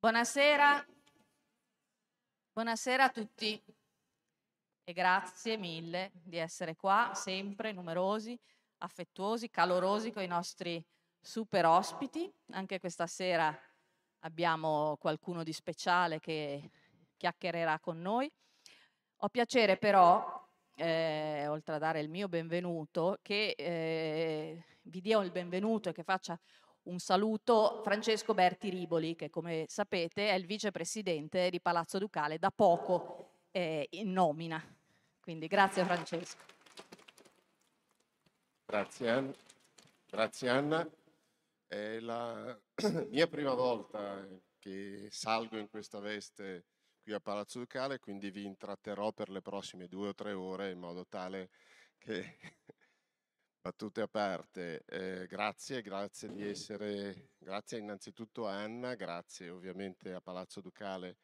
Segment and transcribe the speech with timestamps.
[0.00, 0.86] Buonasera,
[2.52, 3.60] buonasera a tutti
[4.84, 8.38] e grazie mille di essere qua, sempre numerosi,
[8.76, 10.80] affettuosi, calorosi con i nostri
[11.20, 12.32] super ospiti.
[12.52, 13.52] Anche questa sera
[14.20, 16.70] abbiamo qualcuno di speciale che
[17.16, 18.30] chiacchiererà con noi.
[19.16, 25.32] Ho piacere però, eh, oltre a dare il mio benvenuto, che eh, vi dia il
[25.32, 26.38] benvenuto e che faccia
[26.88, 32.50] un saluto Francesco Berti Riboli, che come sapete è il vicepresidente di Palazzo Ducale, da
[32.50, 34.62] poco eh, in nomina.
[35.20, 36.44] Quindi grazie Francesco.
[38.66, 39.34] Grazie.
[40.10, 40.90] Grazie Anna.
[41.66, 42.58] È la
[43.10, 44.26] mia prima volta
[44.58, 46.64] che salgo in questa veste
[47.02, 50.78] qui a Palazzo Ducale, quindi vi intratterò per le prossime due o tre ore in
[50.78, 51.50] modo tale
[51.98, 52.38] che
[53.68, 60.22] Battute a parte, eh, grazie, grazie di essere, grazie innanzitutto a Anna, grazie ovviamente a
[60.22, 61.18] Palazzo Ducale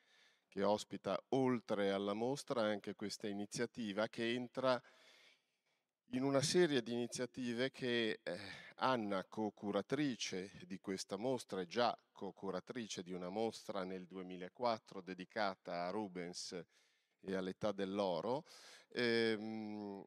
[0.47, 4.79] che ospita oltre alla mostra anche questa iniziativa che entra
[6.11, 8.39] in una serie di iniziative che eh,
[8.75, 15.91] Anna, co-curatrice di questa mostra, è già co-curatrice di una mostra nel 2004 dedicata a
[15.91, 16.63] Rubens
[17.21, 18.45] e all'età dell'oro,
[18.91, 20.05] ehm,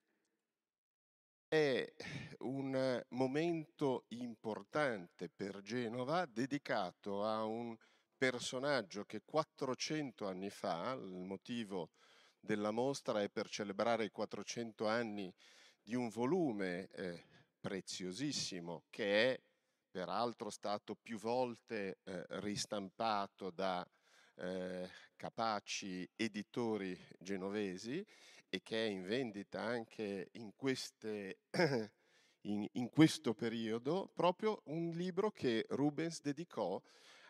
[1.48, 1.94] è
[2.40, 7.76] un momento importante per Genova dedicato a un
[8.18, 11.92] personaggio che 400 anni fa, il motivo
[12.40, 15.34] della mostra è per celebrare i 400 anni
[15.82, 17.24] di un volume eh,
[17.60, 19.42] preziosissimo che è
[19.90, 23.88] peraltro stato più volte eh, ristampato da
[24.36, 28.06] eh, capaci editori genovesi
[28.50, 31.40] e che è in vendita anche in, queste,
[32.42, 36.82] in, in questo periodo, proprio un libro che Rubens dedicò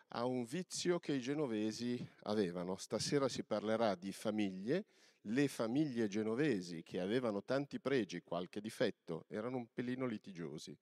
[0.09, 2.77] a un vizio che i genovesi avevano.
[2.77, 4.85] Stasera si parlerà di famiglie.
[5.21, 10.77] Le famiglie genovesi che avevano tanti pregi, qualche difetto, erano un pelino litigiosi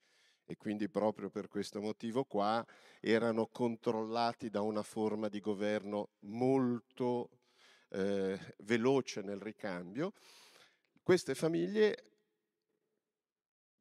[0.46, 2.64] e quindi proprio per questo motivo qua
[3.00, 7.30] erano controllati da una forma di governo molto
[7.90, 10.14] eh, veloce nel ricambio,
[11.02, 12.16] queste famiglie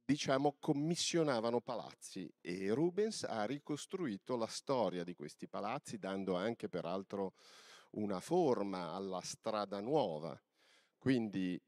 [0.04, 7.32] diciamo commissionavano palazzi e Rubens ha ricostruito la storia di questi palazzi dando anche peraltro
[7.92, 10.38] una forma alla strada nuova.
[10.98, 11.60] Quindi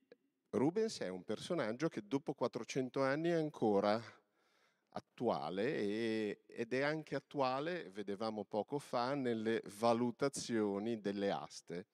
[0.50, 4.00] Rubens è un personaggio che dopo 400 anni è ancora
[4.90, 11.86] attuale e, ed è anche attuale, vedevamo poco fa, nelle valutazioni delle aste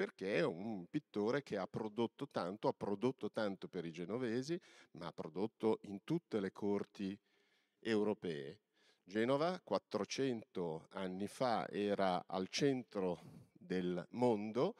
[0.00, 4.58] perché è un pittore che ha prodotto tanto, ha prodotto tanto per i genovesi,
[4.92, 7.14] ma ha prodotto in tutte le corti
[7.80, 8.60] europee.
[9.04, 13.20] Genova 400 anni fa era al centro
[13.52, 14.76] del mondo,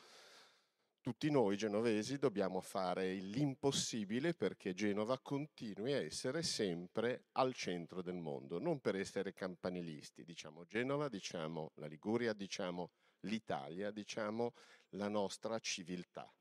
[1.02, 8.16] tutti noi genovesi dobbiamo fare l'impossibile perché Genova continui a essere sempre al centro del
[8.16, 12.90] mondo, non per essere campanilisti, diciamo Genova, diciamo la Liguria, diciamo
[13.24, 14.54] l'Italia, diciamo
[14.90, 16.32] la nostra civiltà,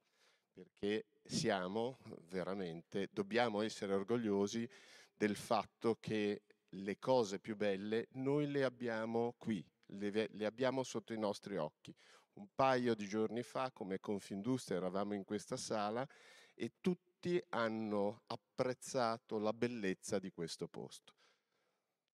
[0.52, 2.00] perché siamo
[2.30, 4.68] veramente, dobbiamo essere orgogliosi
[5.16, 6.44] del fatto che
[6.74, 11.96] le cose più belle noi le abbiamo qui, le, le abbiamo sotto i nostri occhi.
[12.34, 16.08] Un paio di giorni fa, come Confindustria, eravamo in questa sala
[16.54, 21.16] e tutti hanno apprezzato la bellezza di questo posto.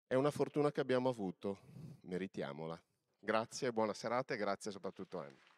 [0.07, 1.59] È una fortuna che abbiamo avuto,
[2.01, 2.81] meritiamola.
[3.19, 5.54] Grazie, buona serata e grazie soprattutto a Anna.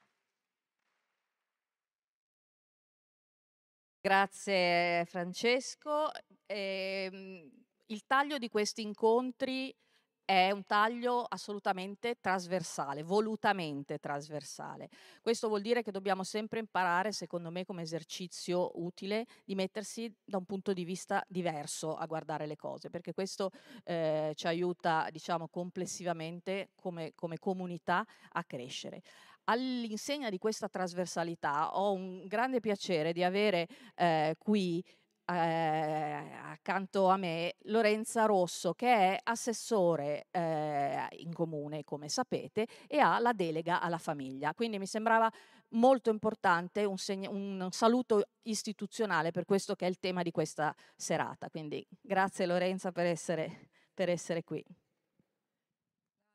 [4.07, 6.09] Grazie Francesco.
[6.45, 7.51] Eh,
[7.87, 9.75] il taglio di questi incontri
[10.23, 14.87] è un taglio assolutamente trasversale, volutamente trasversale.
[15.21, 20.37] Questo vuol dire che dobbiamo sempre imparare, secondo me, come esercizio utile, di mettersi da
[20.37, 23.51] un punto di vista diverso a guardare le cose, perché questo
[23.83, 29.01] eh, ci aiuta, diciamo, complessivamente come, come comunità a crescere
[29.49, 34.83] all'insegna di questa trasversalità ho un grande piacere di avere eh, qui
[35.29, 42.99] eh, accanto a me Lorenza Rosso che è assessore eh, in comune come sapete e
[42.99, 44.53] ha la delega alla famiglia.
[44.53, 45.29] Quindi mi sembrava
[45.71, 50.73] molto importante un, segno, un saluto istituzionale per questo che è il tema di questa
[50.95, 51.49] serata.
[51.49, 54.63] Quindi grazie Lorenza per essere, per essere qui.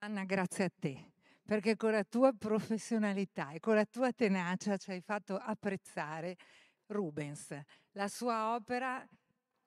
[0.01, 1.12] Anna grazie a te
[1.53, 6.39] perché con la tua professionalità e con la tua tenacia ci hai fatto apprezzare
[6.87, 7.55] Rubens,
[7.91, 9.07] la sua opera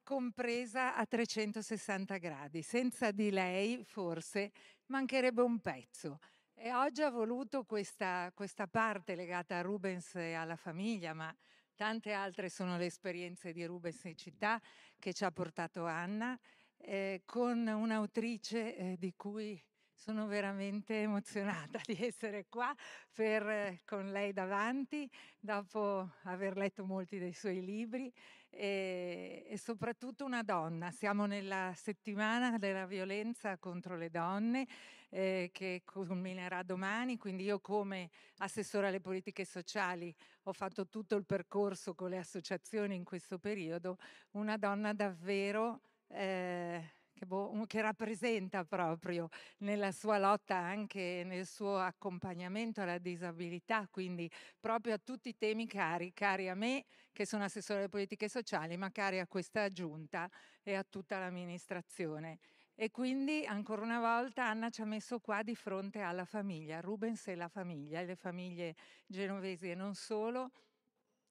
[0.02, 2.64] compresa a 360 gradi.
[2.64, 4.52] Senza di lei forse
[4.88, 6.18] mancherebbe un pezzo.
[6.56, 11.32] E oggi ha voluto questa, questa parte legata a Rubens e alla famiglia, ma
[11.76, 14.60] tante altre sono le esperienze di Rubens in città
[14.98, 16.36] che ci ha portato Anna,
[16.78, 19.64] eh, con un'autrice eh, di cui
[19.96, 22.76] sono veramente emozionata di essere qua
[23.14, 25.10] per, con lei davanti,
[25.40, 28.12] dopo aver letto molti dei suoi libri
[28.50, 30.92] e, e, soprattutto una donna.
[30.92, 34.68] Siamo nella settimana della violenza contro le donne
[35.10, 40.14] eh, che culminerà domani, quindi io come assessore alle politiche sociali
[40.44, 43.98] ho fatto tutto il percorso con le associazioni in questo periodo,
[44.32, 45.82] una donna davvero...
[46.08, 49.30] Eh, che, boh, che, rappresenta proprio
[49.60, 54.30] nella sua lotta anche nel suo accompagnamento alla disabilità, quindi
[54.60, 56.84] proprio a tutti i temi cari, cari a me
[57.14, 60.30] che sono assessore alle politiche sociali, ma cari a questa giunta
[60.62, 62.40] e a tutta l'amministrazione.
[62.76, 67.28] E quindi ancora una volta Anna ci ha messo qua di fronte alla famiglia, Rubens
[67.28, 68.76] e la famiglia, e le famiglie
[69.08, 70.52] genovesi e non solo.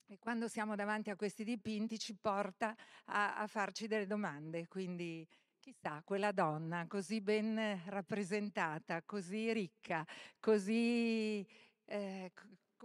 [0.06, 2.75] E quando siamo davanti a questi dipinti ci porta
[3.06, 5.26] a, a farci delle domande, quindi
[5.64, 10.06] Chissà, quella donna così ben rappresentata, così ricca,
[10.38, 11.43] così,
[11.87, 12.31] eh,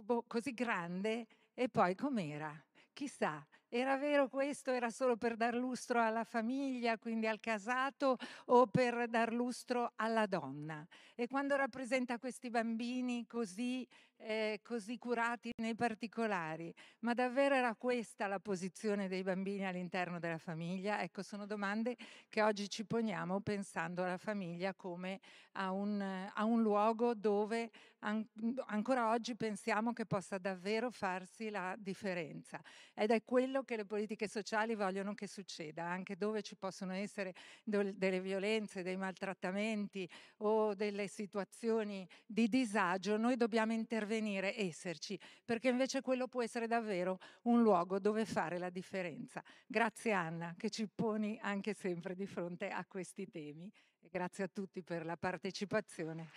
[0.00, 2.50] boh, così grande, e poi com'era?
[2.94, 4.70] Chissà, era vero questo?
[4.70, 8.16] Era solo per dar lustro alla famiglia, quindi al casato,
[8.46, 10.82] o per dar lustro alla donna?
[11.14, 13.86] E quando rappresenta questi bambini così
[14.22, 20.38] eh, così curati nei particolari, ma davvero era questa la posizione dei bambini all'interno della
[20.38, 21.00] famiglia?
[21.02, 21.96] Ecco, sono domande
[22.28, 25.20] che oggi ci poniamo pensando alla famiglia come
[25.52, 27.70] a un, a un luogo dove
[28.00, 28.26] an-
[28.66, 32.60] ancora oggi pensiamo che possa davvero farsi la differenza.
[32.94, 37.32] Ed è quello che le politiche sociali vogliono che succeda, anche dove ci possono essere
[37.64, 40.08] do- delle violenze, dei maltrattamenti
[40.38, 46.66] o delle situazioni di disagio, noi dobbiamo intervenire intervenire, esserci, perché invece quello può essere
[46.66, 49.42] davvero un luogo dove fare la differenza.
[49.66, 53.70] Grazie Anna che ci poni anche sempre di fronte a questi temi
[54.00, 56.28] e grazie a tutti per la partecipazione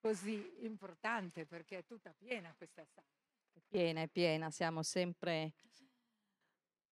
[0.00, 3.06] così importante perché è tutta piena questa sala.
[3.52, 5.52] È piena, è piena, siamo sempre...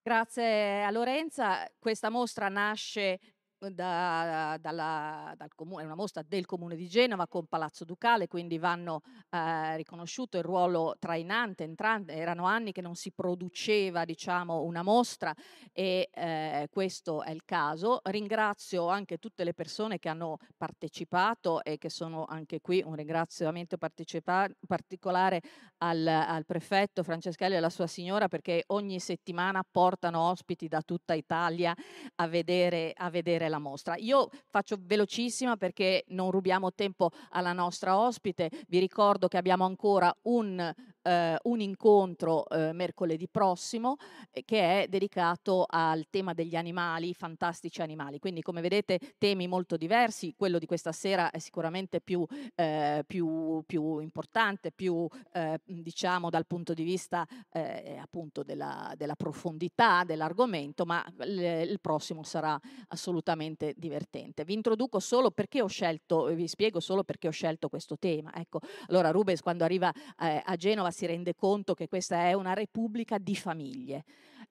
[0.02, 3.18] Grazie a Lorenza, questa mostra nasce
[3.58, 8.58] da, dalla, dal comune, è una mostra del comune di Genova con Palazzo Ducale, quindi
[8.58, 9.00] vanno
[9.30, 15.34] eh, riconosciuto il ruolo trainante, entrante, erano anni che non si produceva diciamo, una mostra
[15.72, 18.00] e eh, questo è il caso.
[18.04, 23.76] Ringrazio anche tutte le persone che hanno partecipato e che sono anche qui, un ringraziamento
[23.78, 25.40] particolare
[25.78, 31.14] al, al prefetto Franceschelli e alla sua signora perché ogni settimana portano ospiti da tutta
[31.14, 31.74] Italia
[32.16, 33.96] a vedere, a vedere la mostra.
[33.96, 38.50] Io faccio velocissima perché non rubiamo tempo alla nostra ospite.
[38.68, 40.72] Vi ricordo che abbiamo ancora un
[41.06, 43.96] eh, un incontro eh, mercoledì prossimo
[44.32, 48.18] eh, che è dedicato al tema degli animali, fantastici animali.
[48.18, 52.26] Quindi come vedete temi molto diversi, quello di questa sera è sicuramente più,
[52.56, 59.14] eh, più, più importante, più eh, diciamo dal punto di vista eh, appunto della, della,
[59.14, 62.58] profondità dell'argomento, ma l- il prossimo sarà
[62.88, 64.44] assolutamente divertente.
[64.44, 68.34] Vi introduco solo perché ho scelto, vi spiego solo perché ho scelto questo tema.
[68.34, 73.18] Ecco, allora Rubens quando arriva a Genova si rende conto che questa è una repubblica
[73.18, 74.04] di famiglie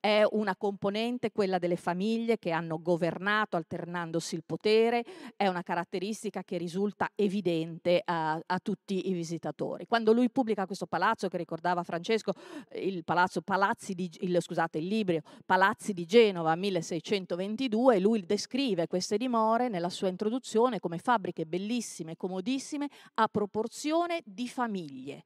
[0.06, 5.04] è una componente, quella delle famiglie che hanno governato alternandosi il potere,
[5.36, 9.88] è una caratteristica che risulta evidente a, a tutti i visitatori.
[9.88, 12.34] Quando lui pubblica questo palazzo che ricordava Francesco,
[12.74, 19.18] il palazzo Palazzi di, il, scusate, il libro Palazzi di Genova 1622, lui descrive queste
[19.18, 25.26] dimore nella sua introduzione come fabbriche bellissime, comodissime, a proporzione di famiglie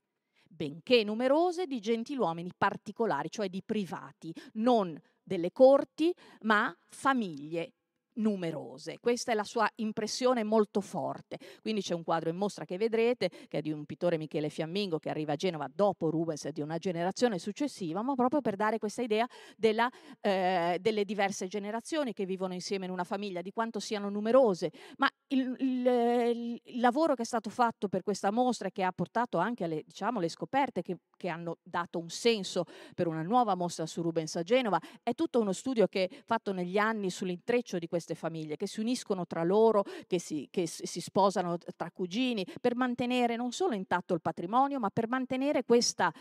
[0.59, 7.75] benché numerose, di gentiluomini particolari, cioè di privati, non delle corti, ma famiglie
[8.19, 8.99] numerose.
[8.99, 11.37] Questa è la sua impressione molto forte.
[11.61, 14.99] Quindi c'è un quadro in mostra che vedrete, che è di un pittore Michele Fiammingo
[14.99, 19.01] che arriva a Genova dopo Rubens di una generazione successiva, ma proprio per dare questa
[19.01, 19.89] idea della,
[20.21, 24.71] eh, delle diverse generazioni che vivono insieme in una famiglia, di quanto siano numerose.
[24.97, 28.91] Ma il, il, il lavoro che è stato fatto per questa mostra e che ha
[28.91, 33.55] portato anche alle diciamo, le scoperte che, che hanno dato un senso per una nuova
[33.55, 37.87] mostra su Rubens a Genova, è tutto uno studio che fatto negli anni sull'intreccio di
[37.87, 42.45] queste queste famiglie che si uniscono tra loro, che si, che si sposano tra cugini,
[42.59, 46.11] per mantenere non solo intatto il patrimonio, ma per mantenere questa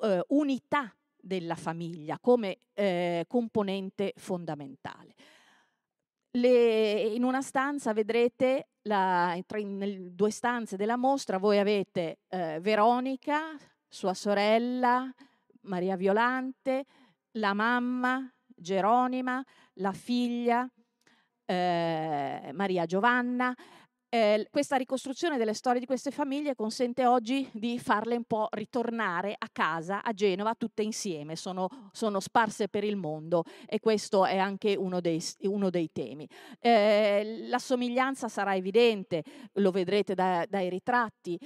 [0.00, 5.14] eh, unità della famiglia come eh, componente fondamentale.
[6.32, 13.56] le, in una stanza vedrete, la, nelle due stanze della mostra, voi avete eh, Veronica,
[13.86, 15.12] sua sorella,
[15.62, 16.84] Maria Violante,
[17.32, 20.68] la mamma, Geronima, la figlia,
[21.48, 23.54] eh, Maria Giovanna,
[24.10, 29.34] eh, questa ricostruzione delle storie di queste famiglie consente oggi di farle un po' ritornare
[29.36, 34.38] a casa, a Genova, tutte insieme, sono, sono sparse per il mondo e questo è
[34.38, 36.26] anche uno dei, uno dei temi.
[36.58, 39.22] Eh, la somiglianza sarà evidente,
[39.54, 41.38] lo vedrete da, dai ritratti,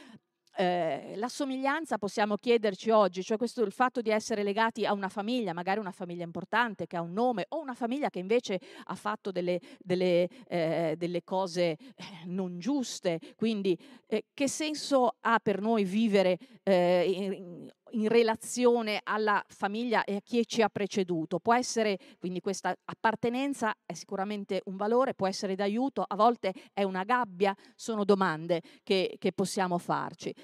[0.57, 5.09] eh, la somiglianza possiamo chiederci oggi, cioè questo, il fatto di essere legati a una
[5.09, 8.95] famiglia, magari una famiglia importante che ha un nome, o una famiglia che invece ha
[8.95, 11.79] fatto delle, delle, eh, delle cose eh,
[12.27, 13.19] non giuste.
[13.37, 20.17] Quindi eh, che senso ha per noi vivere eh, in, in relazione alla famiglia e
[20.17, 21.39] a chi ci ha preceduto.
[21.39, 26.83] Può essere, quindi questa appartenenza è sicuramente un valore, può essere d'aiuto, a volte è
[26.83, 30.35] una gabbia, sono domande che, che possiamo farci.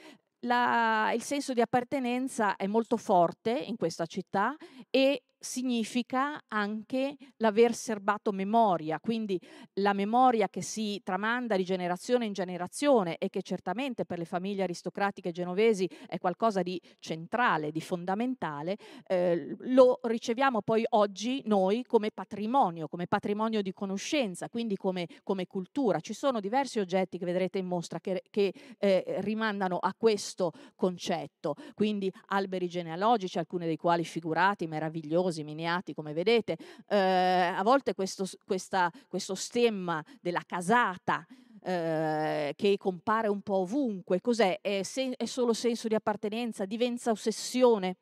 [0.43, 4.55] La, il senso di appartenenza è molto forte in questa città
[4.89, 9.41] e significa anche l'aver serbato memoria, quindi
[9.75, 14.65] la memoria che si tramanda di generazione in generazione e che certamente per le famiglie
[14.65, 18.77] aristocratiche genovesi è qualcosa di centrale, di fondamentale,
[19.07, 25.47] eh, lo riceviamo poi oggi noi come patrimonio, come patrimonio di conoscenza, quindi come, come
[25.47, 26.01] cultura.
[26.01, 31.55] Ci sono diversi oggetti che vedrete in mostra che, che eh, rimandano a questo concetto,
[31.75, 36.57] quindi alberi genealogici, alcuni dei quali figurati, meravigliosi, numerosi, miniati come vedete,
[36.89, 41.27] eh, a volte questo, questa, questo stemma della casata
[41.63, 44.59] eh, che compare un po' ovunque, cos'è?
[44.61, 47.97] È, se, è solo senso di appartenenza, diventa ossessione.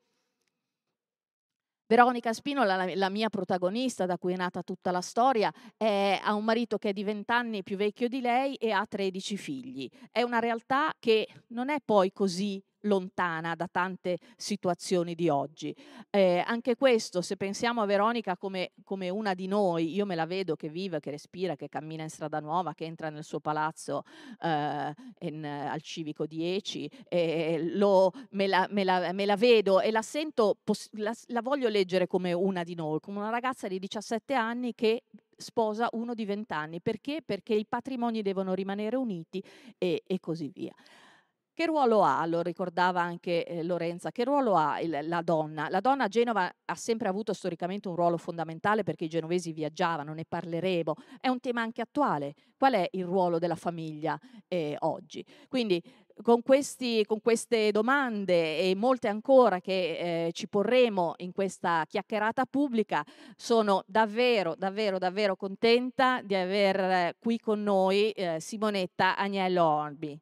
[1.89, 6.35] Veronica Spino, la, la, mia protagonista da cui è nata tutta la storia, è, ha
[6.35, 9.89] un marito che è di 20 anni più vecchio di lei e ha 13 figli.
[10.11, 15.75] È una realtà che non è poi così lontana da tante situazioni di oggi.
[16.11, 20.27] Eh, anche questo, se pensiamo a Veronica come, come, una di noi, io me la
[20.27, 24.03] vedo che vive, che respira, che cammina in strada nuova, che entra nel suo palazzo
[24.41, 29.91] eh, in, al civico 10, eh, lo, me, la, me, la, me, la, vedo e
[29.91, 30.59] la sento,
[30.93, 35.05] la, la voglio leggere come una di noi, come una ragazza di 17 anni che
[35.37, 36.81] sposa uno di 20 anni.
[36.81, 37.23] Perché?
[37.25, 39.43] Perché i patrimoni devono rimanere uniti
[39.79, 40.75] e, e così via.
[41.57, 45.71] Che ruolo ha, lo ricordava anche eh, Lorenza, che ruolo ha il, la donna?
[45.71, 50.13] La donna a Genova ha sempre avuto storicamente un ruolo fondamentale perché i genovesi viaggiavano,
[50.13, 52.35] ne parleremo, è un tema anche attuale.
[52.59, 55.25] Qual è il ruolo della famiglia eh, oggi?
[55.49, 55.83] Quindi
[56.21, 62.45] con, questi, con, queste domande e molte ancora che eh, ci porremo in questa chiacchierata
[62.45, 63.03] pubblica,
[63.35, 70.21] sono davvero, davvero, davvero contenta di aver qui con noi eh, Simonetta Agnello Orbi.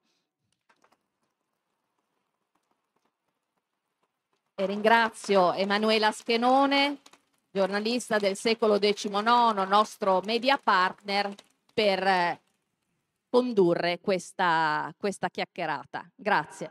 [4.56, 7.00] E ringrazio Emanuela Schenone,
[7.50, 9.11] giornalista del secolo XIX,
[9.66, 11.34] nostro media partner,
[11.75, 12.40] per eh,
[13.28, 16.08] condurre questa, questa chiacchierata.
[16.14, 16.70] Grazie.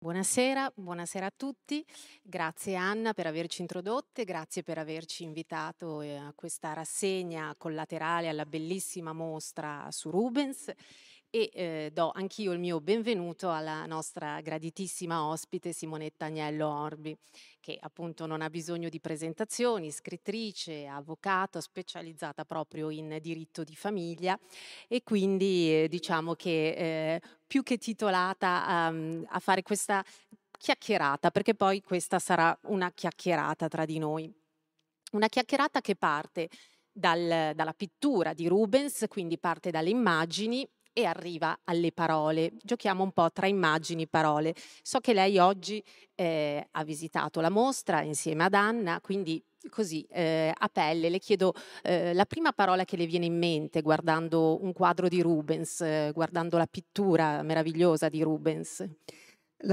[0.00, 1.84] Buonasera, buonasera a tutti.
[2.22, 8.46] Grazie Anna per averci introdotte, grazie per averci invitato eh, a questa rassegna collaterale alla
[8.46, 10.72] bellissima mostra su Rubens
[11.30, 17.16] e eh, do anch'io il mio benvenuto alla nostra graditissima ospite Simonetta Agnello Orbi,
[17.60, 24.38] che appunto non ha bisogno di presentazioni, scrittrice, avvocato, specializzata proprio in diritto di famiglia
[24.88, 30.02] e quindi eh, diciamo che eh, più che titolata um, a fare questa
[30.58, 34.32] chiacchierata, perché poi questa sarà una chiacchierata tra di noi.
[35.12, 36.48] Una chiacchierata che parte
[36.90, 42.52] dal, dalla pittura di Rubens, quindi parte dalle immagini e arriva alle parole.
[42.62, 44.54] Giochiamo un po' tra immagini e parole.
[44.82, 45.82] So che lei oggi
[46.14, 51.52] eh, ha visitato la mostra insieme ad Anna, quindi così eh, a pelle le chiedo
[51.82, 56.56] eh, la prima parola che le viene in mente guardando un quadro di Rubens, guardando
[56.56, 58.84] la pittura meravigliosa di Rubens.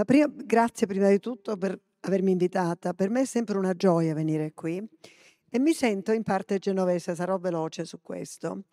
[0.05, 2.93] Prima, grazie prima di tutto per avermi invitata.
[2.93, 4.83] Per me è sempre una gioia venire qui
[5.49, 8.63] e mi sento in parte genovese, sarò veloce su questo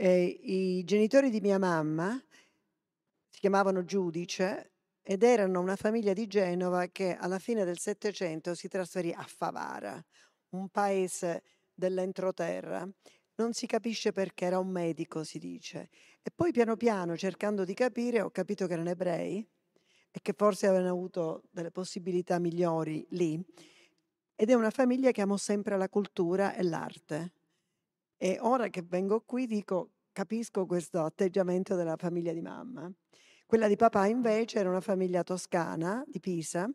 [0.00, 2.22] eh, i genitori di mia mamma
[3.28, 8.68] si chiamavano Giudice ed erano una famiglia di Genova che alla fine del Settecento si
[8.68, 10.00] trasferì a Favara,
[10.50, 11.42] un paese
[11.74, 12.88] dell'entroterra.
[13.36, 15.88] Non si capisce perché era un medico, si dice.
[16.22, 19.44] E poi piano piano, cercando di capire, ho capito che erano ebrei
[20.10, 23.42] e che forse avevano avuto delle possibilità migliori lì.
[24.36, 27.32] ed è una famiglia che amò sempre la cultura e l'arte.
[28.20, 32.92] E ora che vengo qui dico, capisco questo atteggiamento della famiglia di mamma.
[33.46, 36.68] Quella di papà invece era una famiglia toscana di Pisa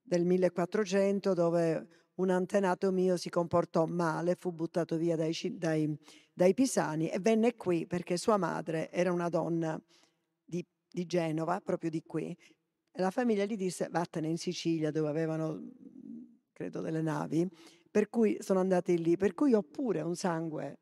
[0.00, 5.98] del 1400 dove un antenato mio si comportò male, fu buttato via dai, dai,
[6.32, 9.80] dai pisani e venne qui perché sua madre era una donna
[10.44, 12.36] di, di Genova, proprio di qui.
[12.90, 15.60] E la famiglia gli disse vattene in Sicilia dove avevano,
[16.52, 17.48] credo, delle navi,
[17.90, 20.80] per cui sono andati lì, per cui ho pure un sangue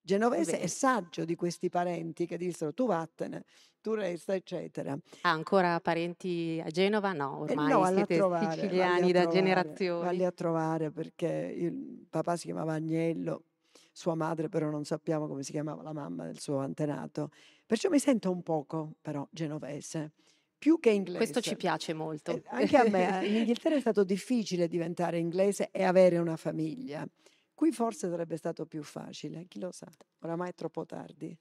[0.00, 3.44] genovese e saggio di questi parenti che dissero tu vattene,
[3.80, 4.96] tu resta, eccetera.
[5.24, 7.12] Ha ancora parenti a Genova?
[7.12, 9.98] No, Eh, ormai no, valli a siete trovare, siciliani da trovare, generazioni.
[9.98, 13.46] valli a trovare perché il papà si chiamava Agnello,
[13.92, 17.30] sua madre però non sappiamo come si chiamava la mamma del suo antenato.
[17.66, 20.12] Perciò mi sento un poco però genovese,
[20.62, 21.18] più che inglese.
[21.18, 22.36] Questo ci piace molto.
[22.36, 27.04] Eh, Anche a me, in Inghilterra è stato difficile diventare inglese e avere una famiglia.
[27.52, 29.88] Qui forse sarebbe stato più facile, chi lo sa,
[30.20, 31.36] oramai è troppo tardi.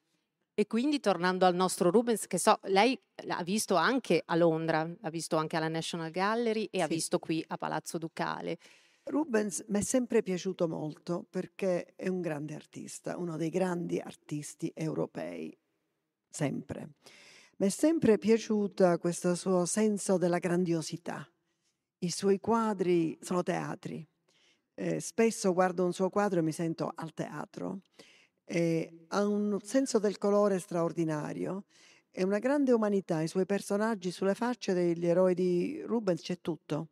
[0.55, 5.09] E quindi tornando al nostro Rubens, che so, lei l'ha visto anche a Londra, l'ha
[5.11, 6.93] visto anche alla National Gallery e ha Sì.
[6.95, 8.57] visto qui a Palazzo Ducale.
[9.03, 14.71] Rubens mi è sempre piaciuto molto perché è un grande artista, uno dei grandi artisti
[14.73, 15.55] europei,
[16.27, 16.93] sempre.
[17.61, 21.31] Mi è sempre piaciuto questo suo senso della grandiosità.
[21.99, 24.03] I suoi quadri sono teatri.
[24.73, 27.81] Eh, spesso guardo un suo quadro e mi sento al teatro.
[28.45, 31.65] Eh, ha un senso del colore straordinario
[32.09, 33.21] e una grande umanità.
[33.21, 36.87] I suoi personaggi sulle facce degli eroi di Rubens c'è tutto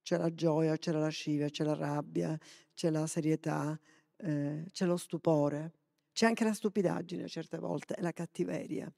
[0.00, 2.34] c'è la gioia, c'è la lascivia, c'è la rabbia,
[2.72, 3.78] c'è la serietà,
[4.16, 5.72] eh, c'è lo stupore,
[6.14, 8.90] c'è anche la stupidaggine certe volte e la cattiveria.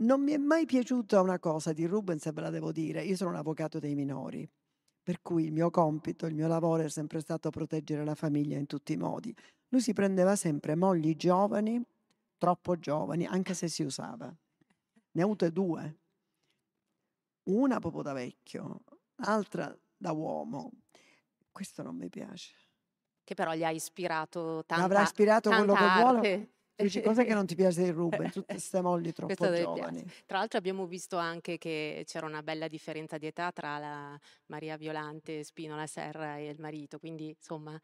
[0.00, 3.16] Non mi è mai piaciuta una cosa di Rubens e ve la devo dire, io
[3.16, 4.48] sono un avvocato dei minori,
[5.02, 8.66] per cui il mio compito, il mio lavoro è sempre stato proteggere la famiglia in
[8.66, 9.34] tutti i modi.
[9.70, 11.82] Lui si prendeva sempre mogli giovani,
[12.36, 14.32] troppo giovani, anche se si usava.
[15.12, 15.98] Ne ha avute due.
[17.44, 18.84] Una proprio da vecchio,
[19.16, 20.70] l'altra da uomo.
[21.50, 22.54] Questo non mi piace.
[23.24, 26.52] che però gli ha ispirato tanta, Avrà ispirato quello che vuole.
[26.82, 28.30] Dici, cos'è che non ti piace di Ruben?
[28.30, 30.04] Tutte queste mogli troppo Questo deve giovani.
[30.26, 34.76] Tra l'altro abbiamo visto anche che c'era una bella differenza di età tra la Maria
[34.76, 37.80] Violante Spinola Serra e il marito, quindi insomma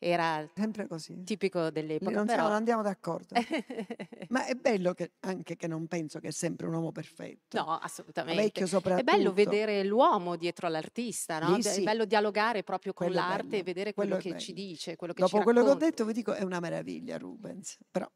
[0.00, 1.24] era Sempre così.
[1.24, 2.10] tipico dell'epoca.
[2.14, 2.42] non, siamo- però...
[2.44, 3.34] non andiamo d'accordo.
[4.30, 7.58] Ma è bello che, anche che non penso che è sempre un uomo perfetto.
[7.58, 8.42] no, assolutamente.
[8.42, 9.10] vecchio È soprattutto.
[9.10, 11.56] bello vedere l'uomo dietro all'artista, no?
[11.56, 11.82] Lì È sì.
[11.82, 14.96] bello dialogare proprio con Quello è l'arte e vedere quello quello, è che ci dice,
[14.96, 17.78] quello che Dopo quello che ho detto vi dico è una meraviglia Rubens.
[17.90, 18.08] Però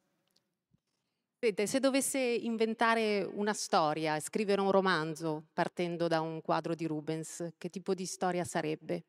[1.45, 7.55] Sente, se dovesse inventare una storia, scrivere un romanzo partendo da un quadro di Rubens,
[7.59, 9.07] che tipo di storia sarebbe?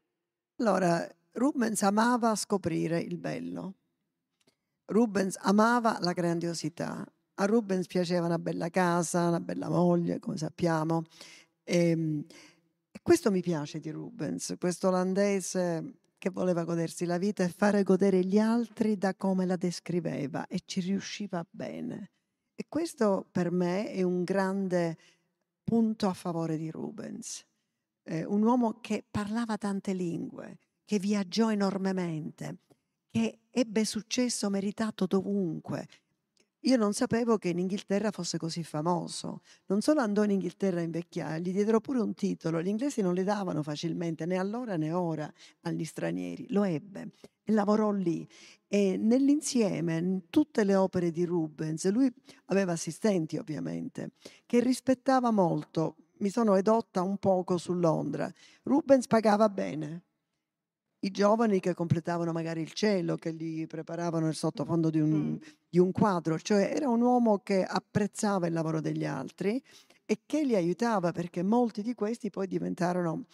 [0.56, 3.76] Allora, Rubens amava scoprire il bello.
[4.86, 7.06] Rubens amava la grandiosità.
[7.36, 11.04] A Rubens piaceva una bella casa, una bella moglie, come sappiamo.
[11.64, 17.50] E, e questo mi piace di Rubens, questo olandese che voleva godersi la vita e
[17.50, 22.10] fare godere gli altri da come la descriveva e ci riusciva bene.
[22.56, 24.98] E questo per me è un grande
[25.64, 27.44] punto a favore di Rubens.
[28.04, 32.58] Eh, un uomo che parlava tante lingue, che viaggiò enormemente,
[33.10, 35.88] che ebbe successo meritato dovunque.
[36.66, 39.42] Io non sapevo che in Inghilterra fosse così famoso.
[39.66, 42.62] Non solo andò in Inghilterra a invecchiare, gli diedero pure un titolo.
[42.62, 45.30] Gli inglesi non le davano facilmente, né allora né ora,
[45.64, 46.46] agli stranieri.
[46.52, 47.12] Lo ebbe
[47.44, 48.26] e lavorò lì.
[48.68, 52.10] E nell'insieme, in tutte le opere di Rubens, lui
[52.46, 54.12] aveva assistenti ovviamente,
[54.46, 55.98] che rispettava molto.
[56.20, 58.32] Mi sono edotta un poco su Londra.
[58.64, 60.04] Rubens pagava bene.
[61.04, 65.38] I giovani che completavano magari il cielo, che gli preparavano il sottofondo di un, Mm.
[65.70, 69.62] di un quadro, cioè era un uomo che apprezzava il lavoro degli altri
[70.06, 73.26] e che li aiutava perché molti di questi poi diventarono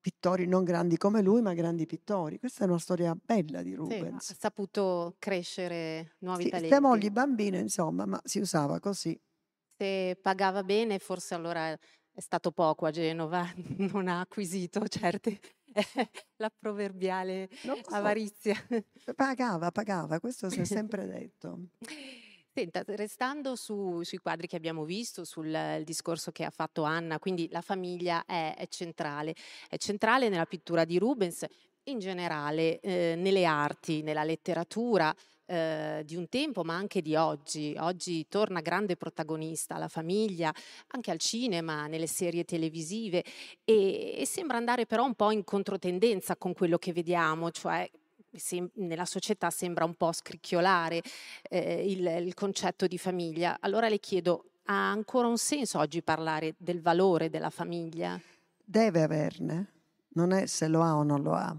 [0.00, 2.38] pittori non grandi come lui, ma grandi pittori.
[2.38, 4.34] Questa è una storia bella di Sì, ha Rubens.
[4.34, 6.78] saputo crescere nuovi Sì, talenti.
[6.80, 9.20] mogli bambine, insomma, ma si usava così.
[9.78, 13.46] Se pagava bene, forse allora è stato poco a Genova,
[13.94, 15.40] non ha acquisito certe
[16.36, 18.54] la proverbiale so, avarizia.
[19.14, 21.58] pagava, pagava, questo si è sempre detto.
[22.52, 27.48] Senta, restando su- sui quadri che abbiamo visto, sul discorso che ha fatto Anna, quindi
[27.50, 29.34] la famiglia è, è centrale,
[29.68, 31.46] è centrale nella pittura di Rubens,
[31.84, 35.14] in generale eh, nelle arti, nella letteratura.
[35.50, 37.74] Eh, di un tempo, ma anche di oggi.
[37.80, 40.54] Oggi torna grande protagonista la famiglia,
[40.88, 43.24] anche al cinema, nelle serie televisive
[43.64, 47.90] e, e sembra andare però un po' in controtendenza con quello che vediamo, cioè
[48.74, 51.02] nella società sembra un po' scricchiolare
[51.48, 53.56] eh, il, il concetto di famiglia.
[53.60, 58.20] Allora le chiedo, ha ancora un senso oggi parlare del valore della famiglia?
[58.64, 59.72] Deve averne,
[60.10, 61.56] non è se lo ha o non lo ha.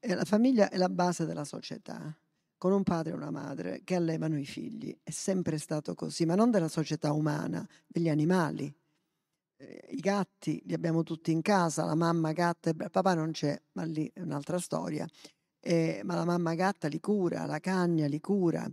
[0.00, 2.12] E la famiglia è la base della società,
[2.62, 4.96] con un padre e una madre che allevano i figli.
[5.02, 8.72] È sempre stato così, ma non della società umana, degli animali.
[9.56, 13.60] Eh, I gatti li abbiamo tutti in casa, la mamma gatta, il papà non c'è,
[13.72, 15.04] ma lì è un'altra storia.
[15.58, 18.64] Eh, ma la mamma gatta li cura, la cagna li cura,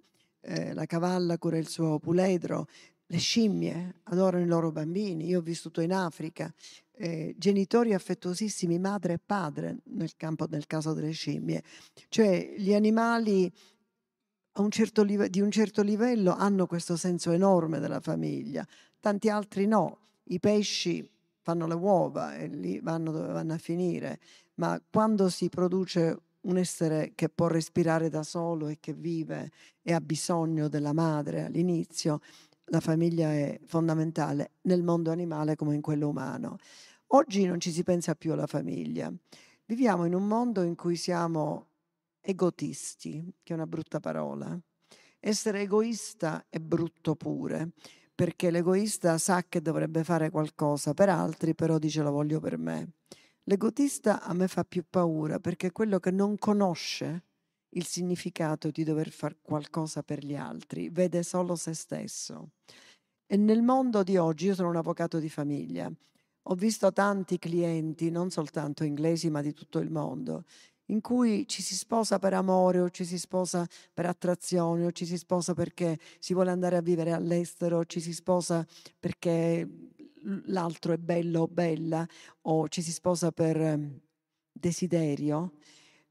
[0.42, 2.68] eh, la cavalla cura il suo puledro,
[3.08, 5.26] le scimmie adorano i loro bambini.
[5.26, 6.54] Io ho vissuto in Africa,
[6.92, 11.64] eh, genitori affettuosissimi, madre e padre, nel, campo, nel caso delle scimmie.
[12.08, 13.52] Cioè gli animali
[14.62, 18.66] un certo di un certo livello hanno questo senso enorme della famiglia,
[19.00, 19.98] tanti altri no.
[20.26, 21.08] I pesci
[21.42, 24.20] fanno le uova e lì vanno dove vanno a finire,
[24.56, 29.94] ma quando si produce un essere che può respirare da solo e che vive e
[29.94, 32.22] ha bisogno della madre all'inizio,
[32.66, 36.58] la famiglia è fondamentale nel mondo animale come in quello umano.
[37.08, 39.12] Oggi non ci si pensa più alla famiglia.
[39.66, 41.69] Viviamo in un mondo in cui siamo
[42.22, 44.60] egotisti, che è una brutta parola.
[45.20, 47.72] Essere egoista è brutto pure,
[48.16, 52.94] perché l'egoista sa che dovrebbe fare qualcosa per altri, però dice lo voglio per me.
[53.44, 57.24] L'egotista a me fa più paura perché è quello che non conosce
[57.70, 62.52] il significato di dover fare qualcosa per gli altri, vede solo se stesso.
[63.26, 65.92] E nel mondo di oggi, io sono un avvocato di famiglia,
[66.44, 70.46] ho visto tanti clienti, non soltanto inglesi, ma di tutto il mondo,
[70.90, 75.06] in cui ci si sposa per amore o ci si sposa per attrazione o ci
[75.06, 78.66] si sposa perché si vuole andare a vivere all'estero, o ci si sposa
[79.00, 79.68] perché
[80.46, 82.06] l'altro è bello o bella
[82.42, 84.00] o ci si sposa per ehm,
[84.52, 85.54] desiderio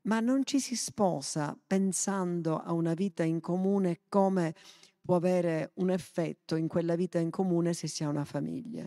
[0.03, 4.55] ma non ci si sposa pensando a una vita in comune come
[5.03, 8.87] può avere un effetto in quella vita in comune se si ha una famiglia.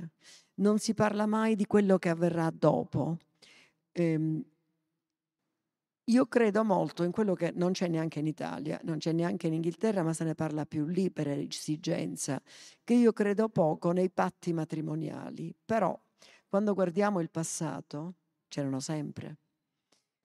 [0.55, 3.17] Non si parla mai di quello che avverrà dopo.
[3.91, 4.43] Ehm,
[6.11, 9.53] io credo molto in quello che non c'è neanche in Italia, non c'è neanche in
[9.53, 12.41] Inghilterra, ma se ne parla più lì per esigenza,
[12.83, 15.55] che io credo poco nei patti matrimoniali.
[15.65, 15.97] Però
[16.47, 18.15] quando guardiamo il passato,
[18.47, 19.37] c'erano sempre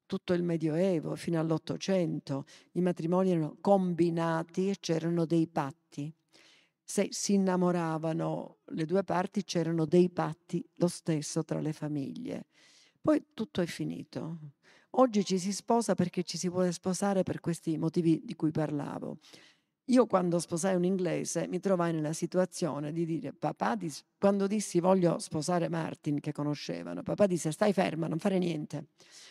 [0.06, 6.12] tutto il Medioevo fino all'Ottocento, i matrimoni erano combinati e c'erano dei patti.
[6.82, 12.46] Se si innamoravano le due parti c'erano dei patti lo stesso tra le famiglie.
[13.00, 14.38] Poi tutto è finito.
[14.90, 19.18] Oggi ci si sposa perché ci si vuole sposare per questi motivi di cui parlavo.
[19.90, 24.80] Io quando sposai un inglese mi trovai nella situazione di dire, papà, dis- quando dissi
[24.80, 28.86] voglio sposare Martin, che conoscevano, papà disse stai ferma, non fare niente,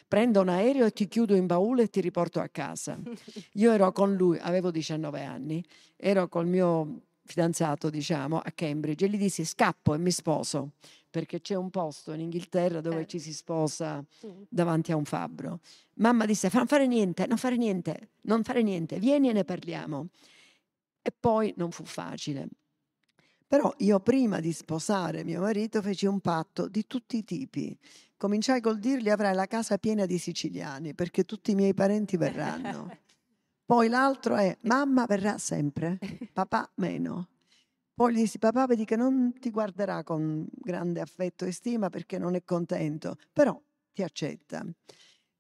[0.08, 2.98] prendo un aereo e ti chiudo in baule e ti riporto a casa.
[3.54, 5.62] Io ero con lui, avevo 19 anni,
[5.98, 10.74] ero col mio fidanzato, diciamo, a Cambridge e gli dissi scappo e mi sposo
[11.16, 13.08] perché c'è un posto in Inghilterra dove eh.
[13.08, 14.04] ci si sposa
[14.50, 15.62] davanti a un fabbro.
[15.94, 20.08] Mamma disse non fare niente, non fare niente, non fare niente, vieni e ne parliamo.
[21.02, 22.50] E poi non fu facile.
[23.48, 27.78] Però io prima di sposare mio marito feci un patto di tutti i tipi.
[28.18, 32.94] Cominciai col dirgli avrai la casa piena di siciliani perché tutti i miei parenti verranno.
[33.64, 35.98] Poi l'altro è mamma verrà sempre,
[36.34, 37.30] papà meno.
[37.96, 42.18] Poi gli dissi papà vedi che non ti guarderà con grande affetto e stima perché
[42.18, 43.58] non è contento, però
[43.94, 44.66] ti accetta.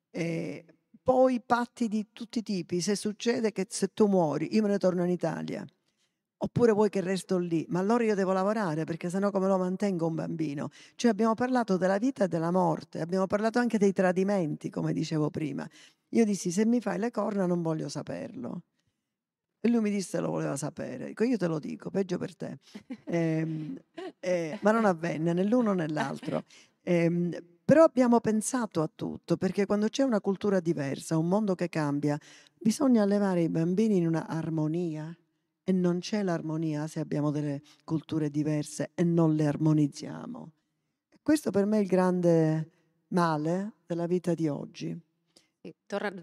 [0.10, 0.66] E
[1.04, 4.78] poi patti di tutti i tipi, se succede che se tu muori io me ne
[4.78, 5.66] torno in Italia,
[6.38, 10.08] oppure vuoi che resto lì, ma allora io devo lavorare perché sennò come lo mantengo
[10.08, 10.70] un bambino?
[10.96, 15.30] Cioè abbiamo parlato della vita e della morte, abbiamo parlato anche dei tradimenti, come dicevo
[15.30, 15.68] prima.
[16.12, 18.62] Io dissi se mi fai le corna non voglio saperlo.
[19.66, 21.08] E lui mi disse lo voleva sapere.
[21.08, 22.60] Dico, io te lo dico, peggio per te.
[23.04, 23.82] Eh,
[24.20, 26.44] eh, ma non avvenne né l'uno né l'altro.
[26.84, 31.68] Eh, però abbiamo pensato a tutto, perché quando c'è una cultura diversa, un mondo che
[31.68, 32.16] cambia,
[32.60, 35.12] bisogna allevare i bambini in una armonia.
[35.64, 40.52] E non c'è l'armonia se abbiamo delle culture diverse e non le armonizziamo.
[41.24, 42.70] Questo per me è il grande
[43.08, 44.96] male della vita di oggi.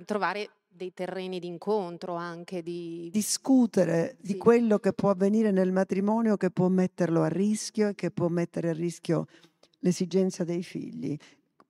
[0.04, 4.32] trovare dei terreni di incontro anche di discutere sì.
[4.32, 8.28] di quello che può avvenire nel matrimonio che può metterlo a rischio e che può
[8.28, 9.26] mettere a rischio
[9.80, 11.16] l'esigenza dei figli.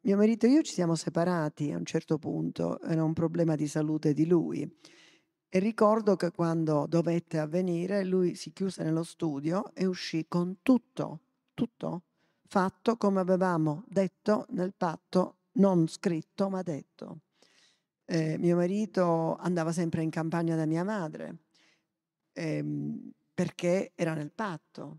[0.02, 3.66] Mio marito e io ci siamo separati a un certo punto, era un problema di
[3.66, 4.68] salute di lui.
[5.48, 11.20] E ricordo che quando dovette avvenire, lui si chiuse nello studio e uscì con tutto,
[11.54, 12.02] tutto
[12.52, 17.20] fatto come avevamo detto nel patto, non scritto ma detto.
[18.12, 21.38] Eh, mio marito andava sempre in campagna da mia madre
[22.34, 24.98] ehm, perché era nel patto.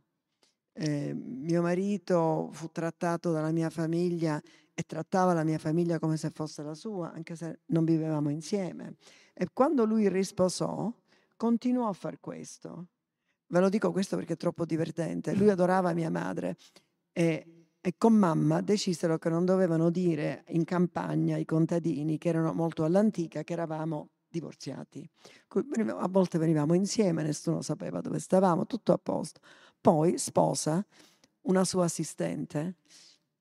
[0.74, 4.42] Eh, mio marito fu trattato dalla mia famiglia
[4.74, 8.96] e trattava la mia famiglia come se fosse la sua, anche se non vivevamo insieme.
[9.36, 10.92] E quando lui risposò,
[11.38, 12.88] continuò a fare questo.
[13.46, 15.36] Ve lo dico questo perché è troppo divertente.
[15.36, 16.58] Lui adorava mia madre
[17.12, 22.54] e, e con mamma decisero che non dovevano dire in campagna i contadini, che erano
[22.54, 25.06] molto all'antica, che eravamo divorziati.
[25.50, 29.42] A volte venivamo insieme, nessuno sapeva dove stavamo, tutto a posto.
[29.82, 30.84] Poi sposa
[31.42, 32.78] una sua assistente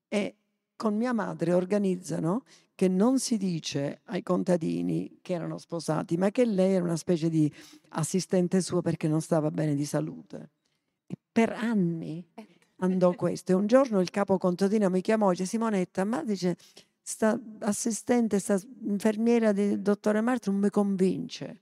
[0.09, 0.35] e
[0.75, 2.43] con mia madre organizzano
[2.75, 7.29] che non si dice ai contadini che erano sposati, ma che lei era una specie
[7.29, 7.49] di
[7.91, 10.51] assistente sua perché non stava bene di salute.
[11.07, 12.27] E per anni
[12.77, 13.51] andò questo.
[13.51, 16.57] E un giorno il capo contadino mi chiamò e dice Simonetta, ma dice,
[17.01, 21.61] sta assistente, sta infermiera del dottore Marti non mi convince.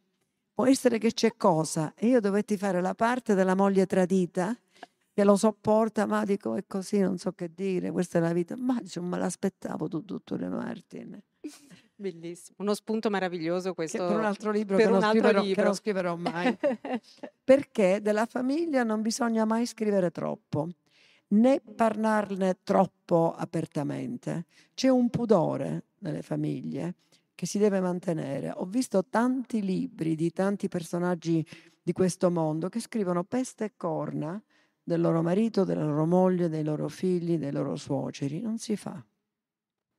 [0.54, 1.94] Può essere che c'è cosa.
[1.96, 4.56] E io dovetti fare la parte della moglie tradita
[5.14, 8.56] che lo sopporta, ma dico è così, non so che dire, questa è la vita.
[8.58, 11.22] Ma dice, me l'aspettavo tu, dottore Martin.
[11.96, 13.98] Bellissimo, uno spunto meraviglioso questo.
[14.00, 15.56] Che per un altro libro, che, un non altro scriverò, libro.
[15.56, 16.58] che non scriverò mai.
[17.44, 20.70] Perché della famiglia non bisogna mai scrivere troppo,
[21.32, 24.46] né parlarne troppo apertamente.
[24.74, 26.96] C'è un pudore nelle famiglie
[27.36, 28.52] che si deve mantenere.
[28.56, 31.46] Ho visto tanti libri di tanti personaggi
[31.82, 34.42] di questo mondo che scrivono peste e corna
[34.84, 38.42] del loro marito, della loro moglie, dei loro figli, dei loro suoceri.
[38.42, 39.04] Non si fa.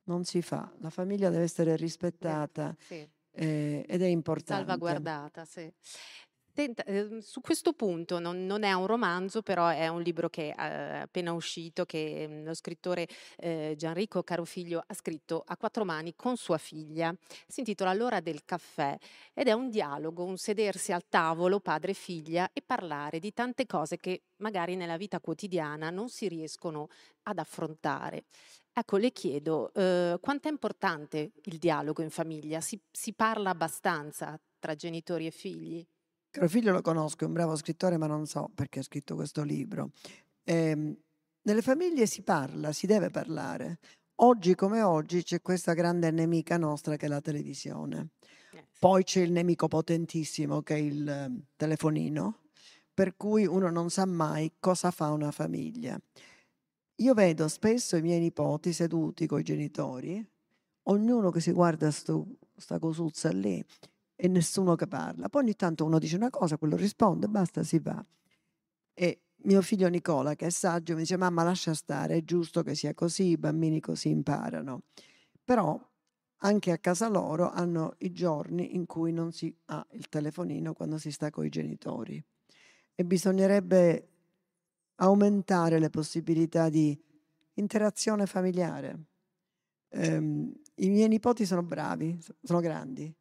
[0.05, 0.71] Non si fa.
[0.79, 3.07] La famiglia deve essere rispettata sì.
[3.31, 4.65] eh, ed è importante.
[4.65, 5.71] Salvaguardata, sì.
[6.55, 10.51] Senta, eh, su questo punto non, non, è un romanzo, però è un libro che
[10.51, 16.13] è appena uscito, che mm, lo scrittore eh, Gianrico Carofiglio ha scritto a quattro mani
[16.15, 17.11] con sua figlia.
[17.47, 18.95] Si intitola L'ora del caffè
[19.33, 23.65] ed è un dialogo, un sedersi al tavolo padre e figlia e parlare di tante
[23.65, 26.87] cose che magari nella vita quotidiana non si riescono
[27.23, 28.25] ad affrontare.
[28.71, 32.61] Ecco, le chiedo, eh, quanto è importante il dialogo in famiglia?
[32.61, 35.83] Si, si parla abbastanza tra genitori e figli?
[36.33, 39.43] Caro figlio lo conosco, è un bravo scrittore, ma non so perché ha scritto questo
[39.43, 39.91] libro.
[40.43, 40.97] Eh,
[41.43, 43.77] nelle famiglie si parla, si deve parlare.
[44.15, 48.13] Oggi come oggi c'è questa grande nemica nostra che è la televisione.
[48.51, 52.39] Eh, Poi c'è il nemico potentissimo che è il ehm, telefonino,
[52.91, 56.01] per cui uno non sa mai cosa fa una famiglia.
[56.95, 60.27] Io vedo spesso i miei nipoti seduti con i genitori,
[60.87, 63.63] ognuno che si guarda questa cosuzza lì
[64.23, 65.27] e nessuno che parla.
[65.27, 68.01] Poi ogni tanto uno dice una cosa, quello risponde, basta, si va.
[68.93, 72.73] E mio figlio Nicola, che è saggio, mi dice mamma lascia stare, è giusto che
[72.73, 74.83] sia così, i bambini così imparano.
[75.43, 75.77] Però
[76.37, 80.97] anche a casa loro hanno i giorni in cui non si ha il telefonino quando
[80.97, 82.23] si sta con i genitori.
[82.95, 84.07] E bisognerebbe
[84.95, 86.97] aumentare le possibilità di
[87.55, 89.03] interazione familiare.
[89.89, 93.13] Um, I miei nipoti sono bravi, sono grandi,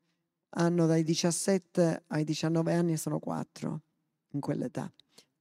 [0.54, 3.82] hanno dai 17 ai 19 anni e sono quattro
[4.30, 4.92] in quell'età,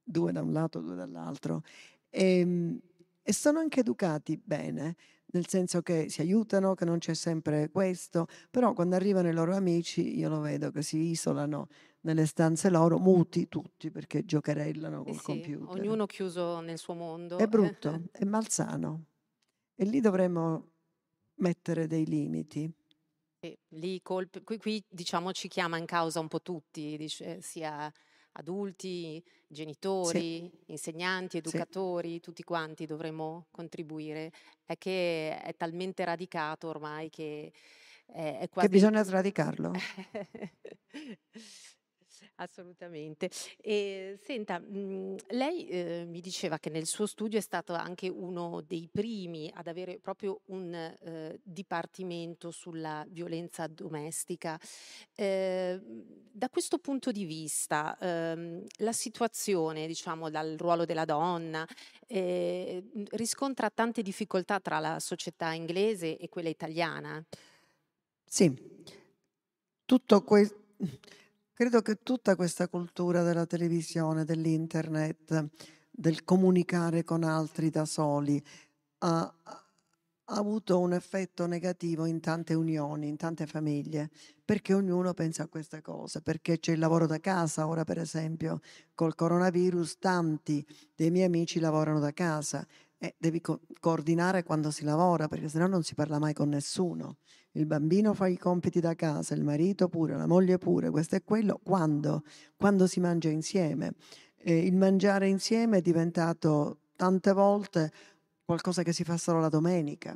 [0.03, 1.63] due da un lato, due dall'altro.
[2.09, 2.79] E, ehm,
[3.23, 4.95] e sono anche educati bene,
[5.33, 9.55] nel senso che si aiutano, che non c'è sempre questo, però quando arrivano i loro
[9.55, 11.67] amici io lo vedo che si isolano
[12.01, 15.77] nelle stanze loro, muti tutti perché giocherellano col eh sì, computer.
[15.77, 17.37] Ognuno chiuso nel suo mondo.
[17.37, 19.05] È brutto, è malsano.
[19.75, 20.71] E lì dovremmo
[21.35, 22.71] mettere dei limiti.
[23.43, 27.91] E lì colp- qui, qui, diciamo ci chiama in causa un po' tutti, dice, sia
[28.33, 30.51] adulti, genitori, sì.
[30.67, 32.19] insegnanti, educatori, sì.
[32.19, 34.31] tutti quanti dovremmo contribuire.
[34.63, 37.51] È che è talmente radicato ormai che
[38.05, 38.67] è, è quasi...
[38.67, 39.71] Che bisogna sradicarlo.
[42.41, 43.29] Assolutamente.
[43.61, 48.09] E, senta, mh, mhmm, lei eh, mi diceva che nel suo studio è stato anche
[48.09, 54.59] uno dei primi ad avere proprio un eh, dipartimento sulla violenza domestica.
[55.15, 55.79] Eh,
[56.33, 61.63] da questo punto di vista, ehm, la situazione, diciamo, dal ruolo della donna,
[62.07, 67.23] eh, riscontra tante difficoltà tra la società inglese e quella italiana?
[68.25, 68.51] Sì,
[69.85, 70.59] tutto questo
[71.53, 75.49] Credo che tutta questa cultura della televisione, dell'internet,
[75.91, 78.41] del comunicare con altri da soli,
[78.99, 79.65] ha, ha
[80.25, 84.09] avuto un effetto negativo in tante unioni, in tante famiglie,
[84.43, 88.61] perché ognuno pensa a queste cose, perché c'è il lavoro da casa, ora per esempio
[88.95, 92.65] col coronavirus tanti dei miei amici lavorano da casa
[93.03, 97.17] e devi co- coordinare quando si lavora, perché sennò non si parla mai con nessuno.
[97.53, 101.23] Il bambino fa i compiti da casa, il marito pure, la moglie pure, questo è
[101.23, 102.23] quello, quando?
[102.55, 103.95] Quando si mangia insieme.
[104.37, 107.91] Eh, il mangiare insieme è diventato tante volte
[108.45, 110.15] qualcosa che si fa solo la domenica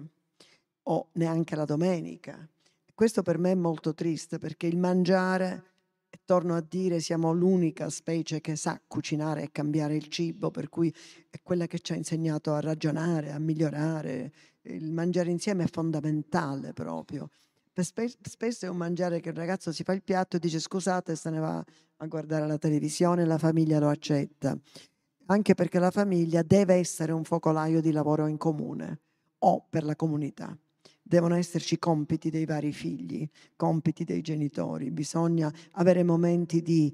[0.84, 2.48] o neanche la domenica.
[2.93, 5.63] Questo per me è molto triste perché il mangiare,
[6.23, 10.93] torno a dire, siamo l'unica specie che sa cucinare e cambiare il cibo, per cui
[11.30, 14.32] è quella che ci ha insegnato a ragionare, a migliorare.
[14.63, 17.30] Il mangiare insieme è fondamentale proprio.
[17.73, 21.30] Spesso è un mangiare che il ragazzo si fa il piatto e dice scusate se
[21.30, 21.63] ne va
[21.97, 24.58] a guardare la televisione la famiglia lo accetta
[25.28, 28.99] anche perché la famiglia deve essere un focolaio di lavoro in comune
[29.39, 30.56] o per la comunità.
[31.08, 36.91] Devono esserci compiti dei vari figli, compiti dei genitori, bisogna avere momenti di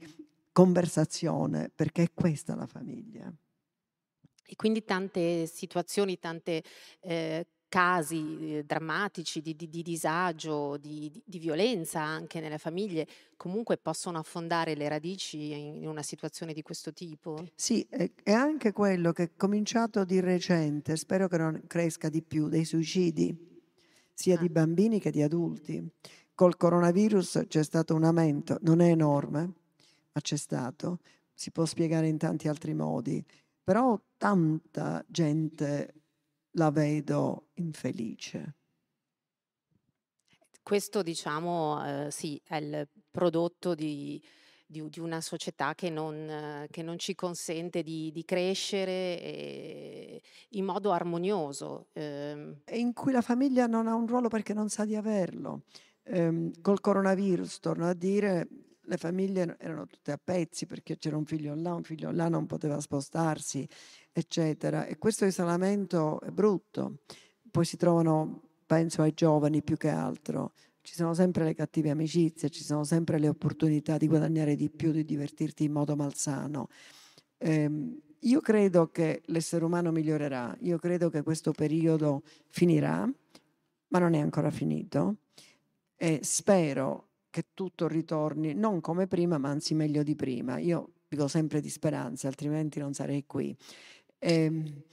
[0.52, 3.34] conversazione perché è questa la famiglia.
[4.46, 6.62] E quindi tante situazioni, tante
[7.00, 13.78] eh, casi eh, drammatici di, di, di disagio, di, di, violenza anche nelle famiglie, comunque
[13.78, 17.42] possono affondare le radici in una situazione di questo tipo?
[17.56, 22.50] Sì, è anche quello che è cominciato di recente, spero che non cresca di più,
[22.50, 23.51] dei suicidi,
[24.22, 25.84] sia di bambini che di adulti.
[26.36, 29.54] Col coronavirus c'è stato un aumento, non è enorme,
[30.12, 31.00] ma c'è stato,
[31.34, 33.24] si può spiegare in tanti altri modi,
[33.64, 35.94] però tanta gente
[36.52, 38.58] la vedo infelice.
[40.62, 44.22] Questo, diciamo, eh, sì, è il prodotto di,
[44.68, 50.66] di, di una società che non, che non, ci consente di, di crescere eh, in
[50.66, 51.88] modo armonioso.
[51.94, 52.56] Eh.
[52.66, 55.64] E in cui la famiglia non ha un ruolo perché non sa di averlo.
[56.04, 58.48] Eh, col coronavirus, torno a dire,
[58.84, 62.46] le famiglie erano tutte a pezzi perché c'era un figlio là, un figlio là, non
[62.46, 63.68] poteva spostarsi
[64.12, 64.86] eccetera.
[64.86, 67.00] E questo isolamento è brutto.
[67.50, 72.50] Poi si trovano, penso ai giovani più che altro, ci sono sempre le cattive amicizie,
[72.50, 76.68] ci sono sempre le opportunità di guadagnare di più, di divertirti in modo malsano.
[77.38, 77.70] Eh,
[78.22, 83.10] io credo che l'essere umano migliorerà, io credo che questo periodo finirà,
[83.88, 85.18] ma non è ancora finito
[85.96, 90.60] e spero che tutto ritorni non come prima, ma anzi meglio di prima.
[90.60, 93.56] Io vivo sempre di speranze, altrimenti non sarei qui.
[94.20, 94.84] E, ehm,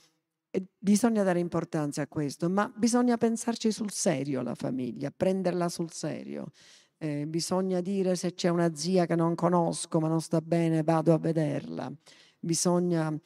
[0.51, 5.93] e bisogna dare importanza a questo, ma bisogna pensarci sul serio la famiglia, prenderla sul
[5.93, 6.53] serio.
[6.97, 11.13] Eh, bisogna dire se c'è una zia che non conosco ma non sta bene, vado
[11.13, 11.93] a vederla.
[12.39, 13.19] Bisogna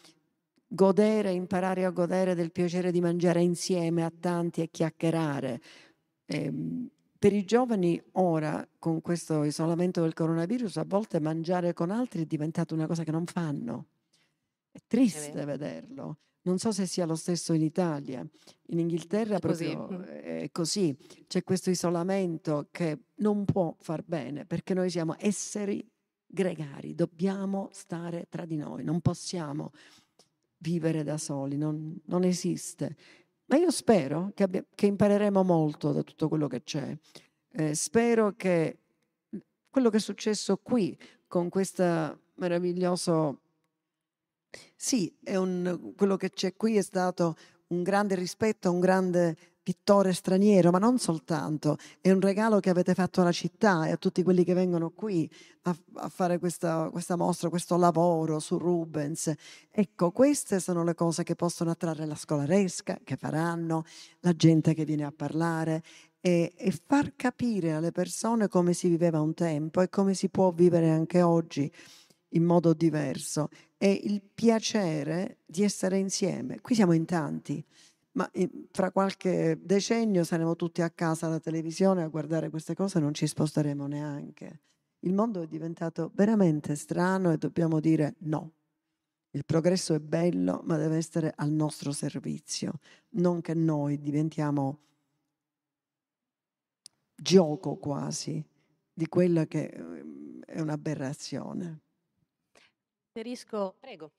[0.66, 5.60] godere, imparare a godere del piacere di mangiare insieme a tanti e chiacchierare.
[6.24, 6.52] Eh,
[7.18, 12.26] per i giovani ora, con questo isolamento del coronavirus, a volte mangiare con altri è
[12.26, 13.86] diventato una cosa che non fanno.
[14.72, 16.16] È triste è vederlo.
[16.44, 18.26] Non so se sia lo stesso in Italia.
[18.68, 20.02] In Inghilterra è proprio così.
[20.02, 20.96] è così.
[21.28, 25.86] C'è questo isolamento che non può far bene perché noi siamo esseri
[26.32, 29.72] gregari, dobbiamo stare tra di noi, non possiamo
[30.58, 32.96] vivere da soli, non, non esiste.
[33.46, 36.96] Ma io spero che, abbia, che, impareremo molto da tutto quello che c'è.
[37.50, 38.78] Eh, spero che
[39.68, 43.40] quello che è successo qui con questo meraviglioso
[44.74, 47.36] sì, un, quello che c'è qui è stato
[47.68, 52.94] un grande rispetto un grande pittore straniero, ma non soltanto, è un regalo che avete
[52.94, 55.30] fatto alla città e a tutti quelli che vengono qui
[55.62, 59.32] a, a fare questa, questa, mostra, questo lavoro su Rubens.
[59.70, 63.84] Ecco, queste sono le cose che possono attrarre la scolaresca, che faranno,
[64.20, 65.82] la gente che viene a parlare
[66.20, 70.50] e, e far capire alle persone come si viveva un tempo e come si può
[70.50, 71.70] vivere anche oggi
[72.34, 76.60] in modo diverso è il piacere di essere insieme.
[76.60, 77.62] Qui siamo in tanti,
[78.12, 78.30] ma
[78.70, 83.14] fra qualche decennio saremo tutti a casa alla televisione a guardare queste cose e non
[83.14, 84.60] ci sposteremo neanche.
[85.00, 88.52] Il mondo è diventato veramente strano e dobbiamo dire no.
[89.30, 94.80] Il progresso è bello, ma deve essere al nostro servizio, non che noi diventiamo
[97.14, 98.44] gioco quasi
[98.92, 101.80] di quella che ehm, è un'aberrazione.
[103.80, 104.12] Prego,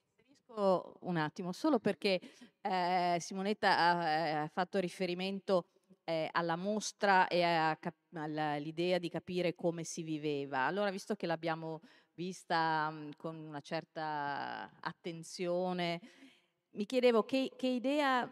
[0.54, 2.20] inserisco un attimo, solo perché
[2.60, 5.66] eh, Simonetta ha, eh, ha, fatto riferimento
[6.04, 10.60] eh, alla mostra e all'idea di capire come si viveva.
[10.60, 11.80] Allora, visto che l'abbiamo
[12.14, 16.00] vista mh, con una certa attenzione,
[16.70, 18.30] mi chiedevo che, che idea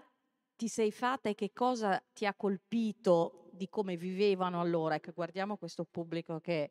[0.57, 4.95] ti sei fatta e che cosa ti ha colpito di come vivevano allora?
[4.95, 6.70] Ecco, guardiamo questo pubblico che,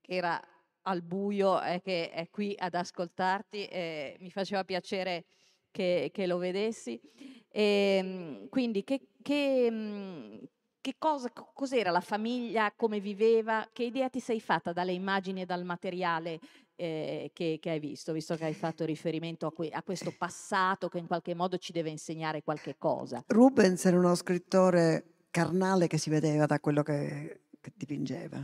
[0.00, 0.40] che era
[0.82, 5.24] al buio e che è qui ad ascoltarti, eh, mi faceva piacere
[5.70, 7.00] che, che lo vedessi.
[7.48, 10.36] E, ehm, quindi che, che, mm,
[10.80, 15.46] che cosa, cos'era la famiglia, come viveva, che idea ti sei fatta dalle immagini e
[15.46, 16.38] dal materiale
[16.76, 20.88] eh, che, che, hai visto, visto che hai fatto riferimento a, que- a, questo passato
[20.88, 23.22] che in qualche modo ci deve insegnare qualche cosa?
[23.26, 28.38] Rubens era uno scrittore carnale che si vedeva da quello che, che dipingeva,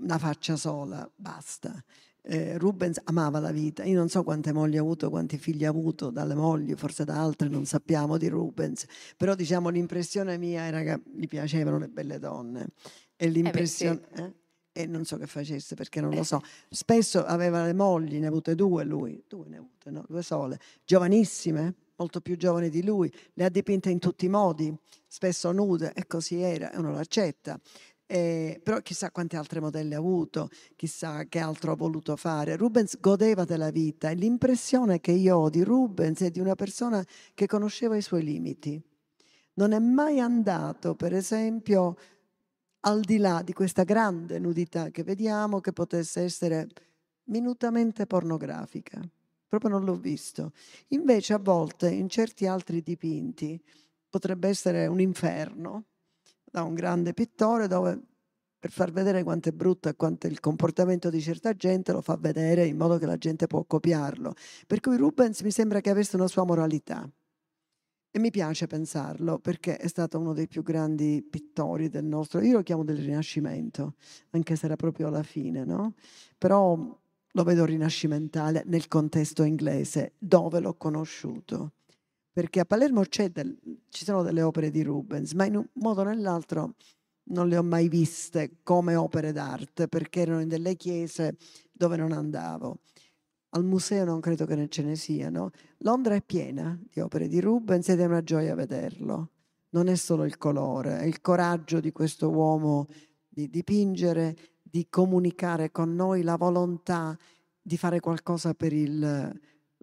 [0.00, 1.82] una faccia sola, basta.
[2.22, 3.84] Eh, Rubens amava la vita.
[3.84, 7.20] Io non so quante mogli ha avuto, quanti figli ha avuto dalle mogli, forse da
[7.20, 8.86] altre, non sappiamo di Rubens,
[9.16, 12.68] però diciamo l'impressione mia era che gli piacevano le belle donne.
[13.16, 14.00] E l'impressione...
[14.14, 14.32] Eh, eh?
[14.72, 16.40] E non so che facesse perché non lo so.
[16.70, 20.04] Spesso aveva le mogli, ne ha avute due lui, due ne ha avute, no?
[20.08, 24.72] due sole, giovanissime, molto più giovani di lui, le ha dipinte in tutti i modi,
[25.08, 27.60] spesso nude, e così era, e uno l'accetta.
[28.12, 32.56] Eh, però chissà quante altre modelle ha avuto, chissà che altro ha voluto fare.
[32.56, 37.06] Rubens godeva della vita e l'impressione che io ho di Rubens è di una persona
[37.34, 38.82] che conosceva i suoi limiti.
[39.54, 41.96] Non è mai andato, per esempio,
[42.80, 46.66] al di là di questa grande nudità che vediamo, che potesse essere
[47.26, 49.00] minutamente pornografica.
[49.46, 50.50] Proprio non l'ho visto.
[50.88, 53.62] Invece a volte in certi altri dipinti
[54.08, 55.84] potrebbe essere un inferno,
[56.50, 58.00] da un grande pittore dove
[58.60, 62.02] per far vedere quanto è brutto e quanto è il comportamento di certa gente lo
[62.02, 64.34] fa vedere in modo che la gente può copiarlo.
[64.66, 67.08] Per cui Rubens mi sembra che avesse una sua moralità.
[68.12, 72.54] E mi piace pensarlo perché è stato uno dei più grandi pittori del nostro, io
[72.54, 73.94] lo chiamo del Rinascimento,
[74.30, 75.94] anche se era proprio alla fine, no?
[76.36, 76.98] Però
[77.32, 81.74] lo vedo rinascimentale nel contesto inglese, dove l'ho conosciuto
[82.32, 83.02] perché a Palermo
[83.32, 83.58] del,
[83.88, 86.74] ci sono delle opere di Rubens, ma in un modo o nell'altro
[87.30, 91.36] non le ho mai viste come opere d'arte, perché erano in delle chiese
[91.72, 92.78] dove non andavo.
[93.50, 95.50] Al museo non credo che ce ne siano.
[95.78, 99.30] Londra è piena di opere di Rubens ed è una gioia vederlo.
[99.70, 102.86] Non è solo il colore, è il coraggio di questo uomo
[103.28, 107.16] di dipingere, di comunicare con noi la volontà
[107.60, 109.40] di fare qualcosa per il,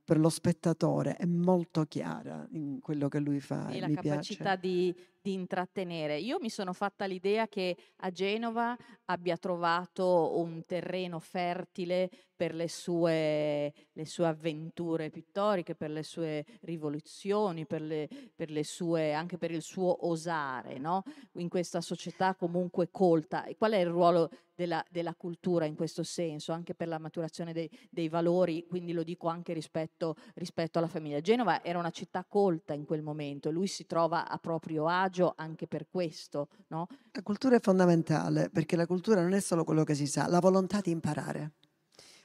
[0.07, 3.67] per lo spettatore è molto chiara in quello che lui fa.
[3.67, 4.95] E la mi capacità di,
[5.28, 6.17] di, intrattenere.
[6.19, 8.75] Io mi sono fatta l'idea che a Genova
[9.05, 16.45] abbia trovato un terreno fertile per le sue, le sue avventure pittoriche, per le sue
[16.61, 21.03] rivoluzioni, per le, per le sue, anche per il suo osare, no?
[21.34, 23.43] in questa società comunque colta.
[23.45, 27.53] E qual è il ruolo della, della, cultura in questo senso, anche per la maturazione
[27.53, 31.21] dei, dei valori, quindi lo dico anche rispetto, rispetto, alla famiglia.
[31.21, 35.68] Genova era una città colta in quel momento, lui si trova a proprio agio anche
[35.68, 36.49] per questo.
[36.68, 36.88] No?
[37.11, 40.39] La cultura è fondamentale perché la cultura non è solo quello che si sa, la
[40.39, 41.53] volontà di imparare.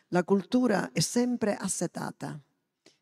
[0.09, 2.41] La cultura è sempre assetata.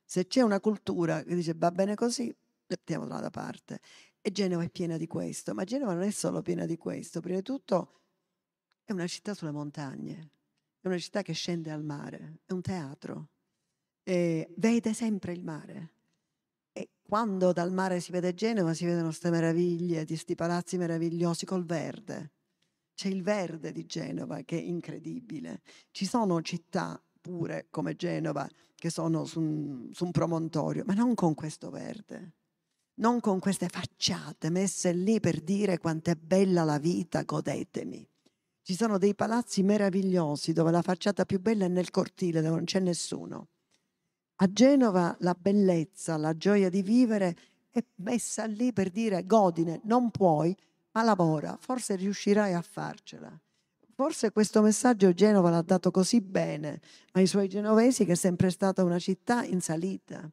[0.04, 2.34] Se c'è una cultura che dice va bene così,
[2.66, 3.80] mettiamola da parte.
[4.20, 7.38] E Genova è piena di questo, ma Genova non è solo piena di questo, prima
[7.38, 8.00] di tutto
[8.84, 10.30] è una città sulle montagne,
[10.80, 13.28] è una città che scende al mare, è un teatro,
[14.02, 15.92] e vede sempre il mare.
[16.72, 21.64] E quando dal mare si vede Genova si vedono queste meraviglie, questi palazzi meravigliosi col
[21.64, 22.32] verde.
[22.94, 25.62] C'è il verde di Genova che è incredibile.
[25.90, 31.14] Ci sono città pure come Genova che sono su un, su un promontorio, ma non
[31.14, 32.34] con questo verde
[33.00, 38.06] non con queste facciate messe lì per dire quanto è bella la vita, godetemi.
[38.62, 42.64] Ci sono dei palazzi meravigliosi dove la facciata più bella è nel cortile, dove non
[42.64, 43.48] c'è nessuno.
[44.42, 47.36] A Genova la bellezza, la gioia di vivere
[47.68, 50.56] è messa lì per dire godine, non puoi,
[50.92, 53.38] ma lavora, forse riuscirai a farcela.
[53.94, 56.80] Forse questo messaggio Genova l'ha dato così bene
[57.12, 60.26] ai suoi genovesi che è sempre stata una città in salita.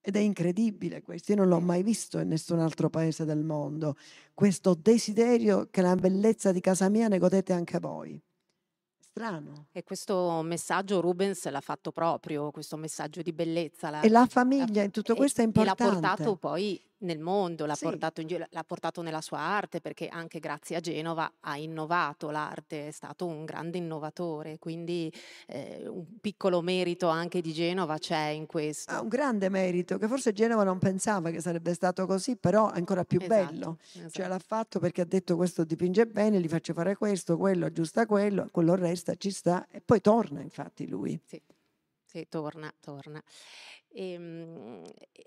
[0.00, 3.98] Ed è incredibile questo, io non l'ho mai visto in nessun altro paese del mondo,
[4.32, 8.18] questo desiderio che la bellezza di casa mia ne godete anche voi.
[9.14, 9.66] Strano.
[9.70, 13.88] E questo messaggio Rubens l'ha fatto proprio, questo messaggio di bellezza.
[13.88, 15.84] La, e la famiglia in tutto questo è importante.
[15.84, 17.84] E l'ha portato poi nel mondo, l'ha, sì.
[17.84, 22.88] portato in, l'ha, portato nella sua arte, perché anche grazie a Genova ha innovato l'arte,
[22.88, 25.12] è stato un grande innovatore, quindi
[25.46, 28.92] eh, un piccolo merito anche di Genova c'è in questo.
[28.92, 32.78] Ha un grande merito, che forse Genova non pensava che sarebbe stato così, però è
[32.78, 33.78] ancora più esatto, bello.
[33.92, 34.10] Esatto.
[34.10, 38.06] Cioè l'ha fatto perché ha detto questo dipinge bene, gli faccio fare questo, quello, aggiusta
[38.06, 41.18] quello, quello resta, ci sta, e poi torna infatti lui.
[41.24, 41.40] Sì,
[42.04, 43.22] sì torna, torna.
[43.94, 44.82] E, ehm,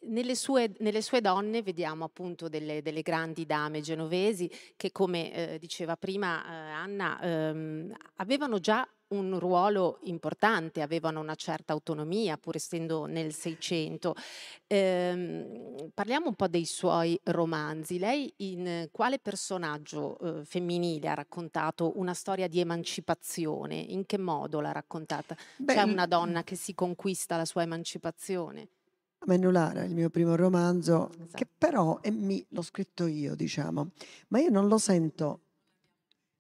[0.07, 5.59] nelle sue, nelle sue, donne vediamo appunto delle, delle, grandi dame genovesi che, come eh,
[5.59, 12.55] diceva prima eh, Anna, ehm, avevano già un ruolo importante, avevano una certa autonomia, pur
[12.55, 14.15] essendo nel Seicento.
[14.67, 17.99] Ehm, parliamo un po' dei suoi romanzi.
[17.99, 23.75] Lei in quale personaggio eh, femminile ha raccontato una storia di emancipazione?
[23.75, 25.35] In che modo l'ha raccontata?
[25.57, 28.56] Beh, C'è una donna che si conquista la sua emancipazione?
[29.25, 31.29] Mennulara, il mio primo romanzo, esatto.
[31.33, 33.91] che però è mi, l'ho scritto io, diciamo,
[34.29, 35.41] ma io non lo sento,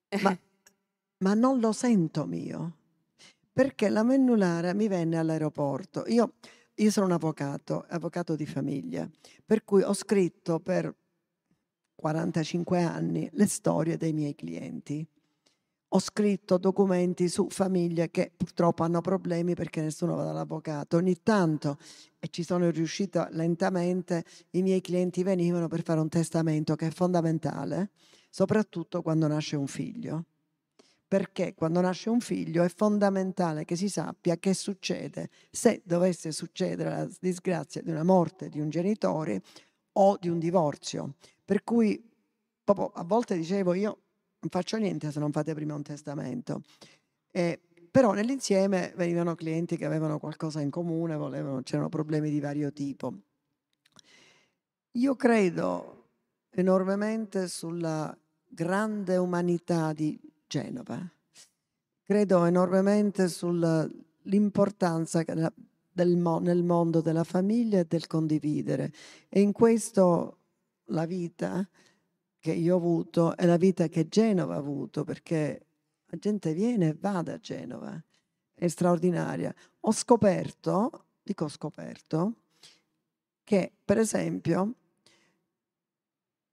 [0.21, 0.37] ma,
[1.19, 2.77] ma non lo sento mio,
[3.51, 6.03] perché la Mennulara mi venne all'aeroporto.
[6.07, 6.33] Io,
[6.75, 9.09] io sono un avvocato, avvocato di famiglia,
[9.45, 10.93] per cui ho scritto per
[11.95, 15.05] 45 anni le storie dei miei clienti
[15.89, 20.97] ho scritto documenti su famiglie che purtroppo hanno problemi perché nessuno va dall'avvocato.
[20.97, 21.77] Ogni tanto,
[22.19, 26.91] e ci sono riuscita lentamente, i miei clienti venivano per fare un testamento che è
[26.91, 27.91] fondamentale,
[28.29, 30.25] soprattutto quando nasce un figlio.
[31.07, 36.89] Perché quando nasce un figlio è fondamentale che si sappia che succede se dovesse succedere
[36.89, 39.41] la disgrazia di una morte di un genitore
[39.93, 41.13] o di un divorzio.
[41.45, 42.03] Per cui
[42.61, 44.01] proprio a volte dicevo io
[44.39, 46.61] non faccio niente se non fate prima un testamento.
[47.31, 47.59] E,
[47.89, 53.13] però nell'insieme venivano clienti che avevano qualcosa in comune, volevano, c'erano problemi di vario tipo.
[54.91, 56.09] Io credo
[56.51, 58.15] enormemente sulla
[58.47, 60.99] grande umanità di Genova,
[62.03, 65.23] credo enormemente sull'importanza
[65.93, 68.91] nel mondo della famiglia e del condividere
[69.29, 70.37] e in questo
[70.85, 71.67] la vita
[72.39, 75.65] che io ho avuto è la vita che Genova ha avuto, perché
[76.05, 78.01] la gente viene e va da Genova,
[78.53, 79.53] è straordinaria.
[79.81, 82.35] Ho scoperto, dico scoperto,
[83.43, 84.75] che per esempio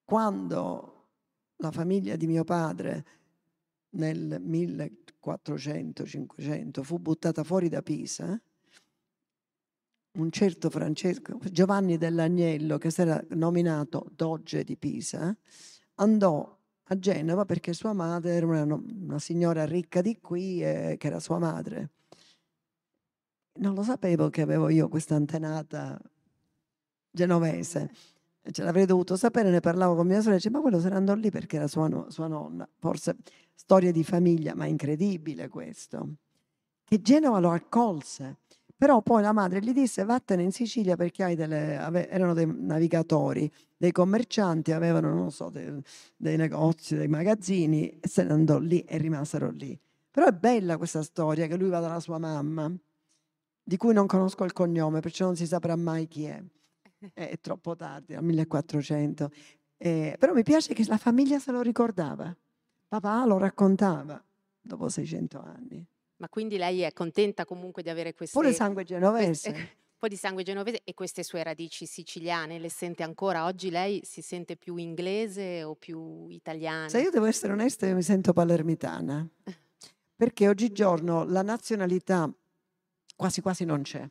[0.05, 1.09] quando
[1.57, 3.05] la famiglia di mio padre
[3.91, 8.41] nel 1400-500 fu buttata fuori da Pisa,
[10.17, 15.37] un certo Francesco Giovanni dell'Agnello, che si era nominato Doge di Pisa,
[15.97, 16.57] andò
[16.89, 21.21] a Genova perché sua madre era una, una signora ricca di qui, e, che era
[21.21, 21.91] sua madre.
[23.57, 25.99] Non lo sapevo che avevo io questa antenata
[27.11, 27.91] genovese.
[28.51, 31.15] Ce l'avrei dovuto sapere, ne parlavo con mia sorella, dice, ma quello se ne andò
[31.15, 32.69] lì perché era sua, sua nonna.
[32.79, 33.17] Forse
[33.55, 36.17] storia di famiglia, ma incredibile questo.
[36.85, 38.41] Che Genova lo accolse.
[38.77, 43.51] Però poi la madre gli disse vattene in Sicilia perché delle, ave, erano dei navigatori,
[43.77, 45.81] dei commercianti, avevano, non so, dei,
[46.17, 49.79] dei negozi, dei magazzini e se ne andò lì e rimasero lì.
[50.11, 52.73] Però è bella questa storia che lui va dalla sua mamma,
[53.63, 56.43] di cui non conosco il cognome, perciò non si saprà mai chi è.
[57.13, 59.31] È troppo tardi, al 1400.
[59.77, 62.35] Eh, però mi piace che la famiglia se lo ricordava.
[62.89, 64.23] Papà lo raccontava
[64.61, 65.87] dopo 600 anni.
[66.17, 68.39] Ma quindi lei è contenta comunque di avere queste...
[68.39, 69.49] Pure sangue genovese.
[69.95, 73.45] un po' di sangue genovese e queste sue radici siciliane le sente ancora?
[73.45, 76.89] Oggi lei si sente più inglese o più italiana?
[76.89, 79.27] Se io devo essere onesta, io mi sento palermitana.
[80.17, 82.33] Perché oggigiorno la nazionalità
[83.17, 84.09] quasi quasi non c'è.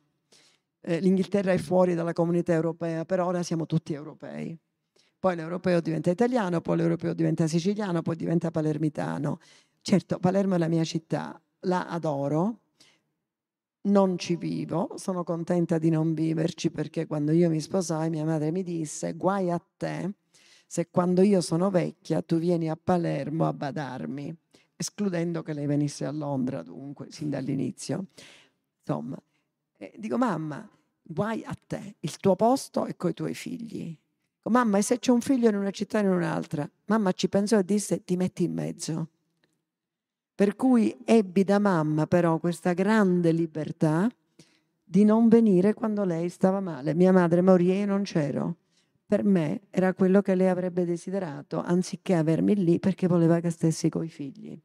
[0.80, 4.56] Eh, L'Inghilterra è fuori dalla comunità europea, però ora siamo tutti europei.
[5.18, 9.38] Poi l'europeo diventa italiano, poi l'europeo diventa siciliano, poi diventa palermitano.
[9.80, 12.60] Certo, Palermo è la mia città, la adoro,
[13.82, 18.50] non ci vivo, sono contenta di non viverci perché quando io mi sposai mia madre
[18.50, 20.10] mi disse guai a te
[20.66, 24.34] se quando io sono vecchia tu vieni a Palermo a badarmi,
[24.74, 28.06] escludendo che lei venisse a Londra dunque, sin dall'inizio.
[28.80, 29.16] Insomma,
[29.76, 30.68] eh, dico mamma,
[31.00, 33.96] guai a te, il tuo posto è coi tuoi figli.
[34.36, 36.68] Dico, mamma, e se c'è un figlio in una città e in un'altra?
[36.86, 39.08] Mamma ci pensò e disse ti metti in mezzo.
[40.34, 44.10] Per cui ebbi da mamma però questa grande libertà
[44.82, 46.94] di non venire quando lei stava male.
[46.94, 48.56] Mia madre morì e non c'ero.
[49.06, 53.88] Per me era quello che lei avrebbe desiderato, anziché avermi lì perché voleva che stessi
[53.88, 54.60] coi figli.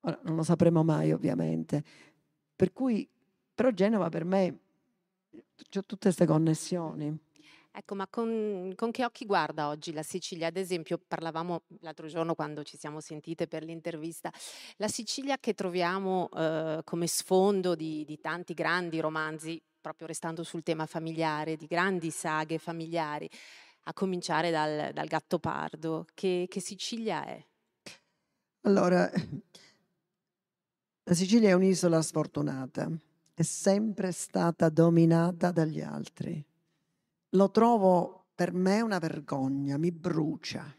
[0.00, 1.82] Ora, non lo sapremo mai ovviamente.
[2.54, 3.08] Per cui,
[3.54, 4.58] però Genova per me,
[5.68, 7.18] c'ho tutte queste connessioni.
[7.78, 10.46] Ecco, ma con, con, che occhi guarda oggi la Sicilia?
[10.46, 14.32] Ad esempio, parlavamo l'altro giorno quando ci siamo sentite per l'intervista,
[14.76, 20.62] la Sicilia che troviamo eh, come sfondo di, di tanti grandi romanzi, proprio restando sul
[20.62, 23.28] tema familiare, di grandi saghe familiari,
[23.82, 26.06] a cominciare dal, dal Gattopardo.
[26.14, 27.44] Che, che Sicilia è?
[28.62, 29.06] Allora,
[31.04, 32.90] la Sicilia è un'isola sfortunata,
[33.34, 36.42] è sempre stata dominata dagli altri
[37.36, 40.74] lo trovo per me una vergogna, mi brucia.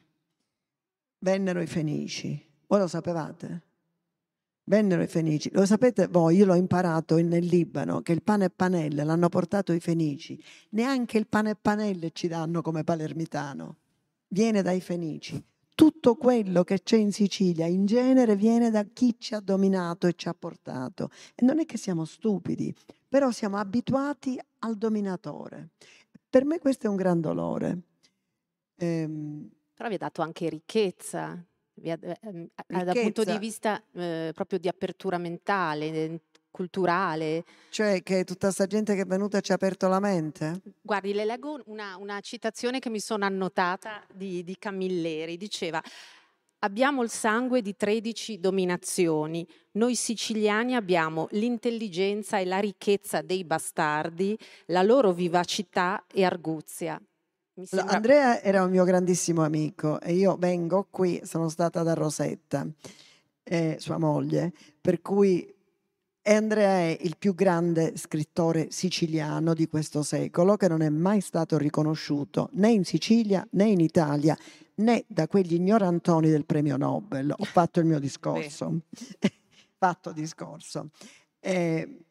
[1.19, 3.63] Vennero i Fenici, voi lo sapevate?
[4.65, 8.49] Vennero i Fenici, lo sapete voi, io l'ho imparato nel Libano che il pane e
[8.49, 10.41] panelle l'hanno portato i Fenici,
[10.71, 13.77] neanche il pane e panelle ci danno come palermitano,
[14.27, 15.41] viene dai Fenici
[15.77, 20.15] tutto quello che c'è in Sicilia in genere viene da chi ci ha dominato e
[20.15, 21.11] ci ha portato.
[21.35, 22.73] E non è che siamo stupidi,
[23.07, 25.69] però siamo abituati al dominatore.
[26.29, 27.79] Per me questo è un gran dolore.
[28.77, 32.17] Ehm, però vi ha dato anche ricchezza, ricchezza.
[32.21, 36.21] Ehm, dal punto di vista eh, proprio di apertura mentale,
[36.57, 37.45] culturale.
[37.69, 40.61] Cioè che tutta questa gente che è venuta ci ha aperto la mente?
[40.81, 45.37] Guardi, le leggo una, una citazione che mi sono annotata di, di Camilleri.
[45.37, 45.81] Diceva,
[46.59, 49.47] abbiamo il sangue di 13 dominazioni.
[49.73, 54.37] Noi siciliani abbiamo l'intelligenza e la ricchezza dei bastardi,
[54.67, 57.01] la loro vivacità e arguzia.
[57.63, 57.95] Sembra...
[57.95, 62.67] Andrea era un mio grandissimo amico e io vengo qui, sono stata da Rosetta,
[63.43, 65.55] eh, sua moglie, per cui
[66.23, 71.57] Andrea è il più grande scrittore siciliano di questo secolo che non è mai stato
[71.57, 74.37] riconosciuto né in Sicilia né in Italia
[74.77, 77.33] né da quegli ignorantoni del premio Nobel.
[77.35, 78.81] Ho fatto il mio discorso.
[79.77, 80.89] fatto discorso.
[81.39, 82.05] Eh,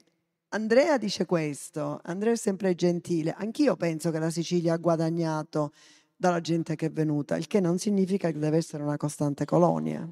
[0.51, 3.35] Andrea dice questo, Andrea è sempre gentile.
[3.37, 5.73] Anch'io penso che la Sicilia ha guadagnato
[6.17, 10.09] dalla gente che è venuta, il che non significa che deve essere una costante colonia.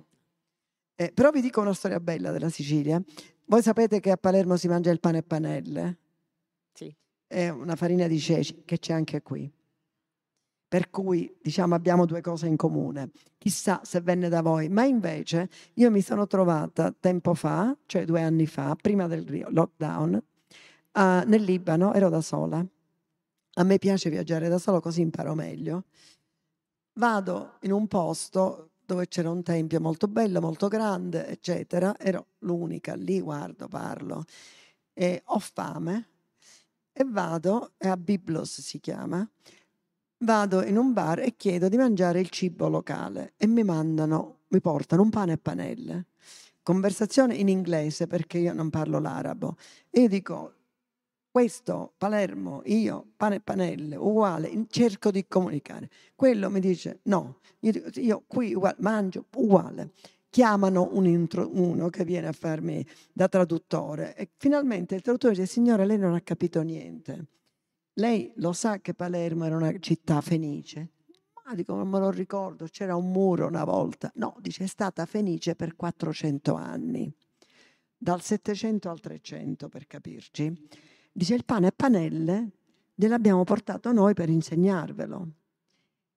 [0.96, 3.02] Eh, però vi dico una storia bella della Sicilia.
[3.46, 5.98] Voi sapete che a Palermo si mangia il pane e panelle?
[6.72, 6.94] Sì.
[7.26, 9.50] È una farina di ceci che c'è anche qui.
[10.74, 13.12] Per cui diciamo abbiamo due cose in comune.
[13.38, 18.22] Chissà se venne da voi, ma invece io mi sono trovata tempo fa, cioè due
[18.22, 22.66] anni fa, prima del lockdown, uh, nel Libano, ero da sola.
[23.56, 25.84] A me piace viaggiare da solo così imparo meglio.
[26.94, 31.96] Vado in un posto dove c'era un tempio molto bello, molto grande, eccetera.
[31.96, 34.24] Ero l'unica lì, guardo, parlo.
[34.92, 36.08] E ho fame
[36.92, 39.28] e vado, è a Biblos si chiama,
[40.24, 44.60] vado in un bar e chiedo di mangiare il cibo locale e mi mandano, mi
[44.60, 46.06] portano un pane e panelle.
[46.62, 49.56] Conversazione in inglese perché io non parlo l'arabo.
[49.90, 50.54] E io dico,
[51.30, 55.90] questo Palermo, io, pane e panelle, uguale, cerco di comunicare.
[56.14, 59.92] Quello mi dice no, io, io qui uguale, mangio uguale.
[60.30, 65.46] Chiamano un intro, uno che viene a farmi da traduttore e finalmente il traduttore dice
[65.46, 67.26] signora lei non ha capito niente.
[67.94, 70.90] Lei lo sa che Palermo era una città fenice?
[71.44, 74.10] Ma dico, non me lo ricordo, c'era un muro una volta.
[74.16, 77.12] No, dice, è stata fenice per 400 anni,
[77.96, 80.68] dal 700 al 300 per capirci.
[81.12, 82.50] Dice il pane e panelle
[82.94, 85.28] gliel'abbiamo portato noi per insegnarvelo.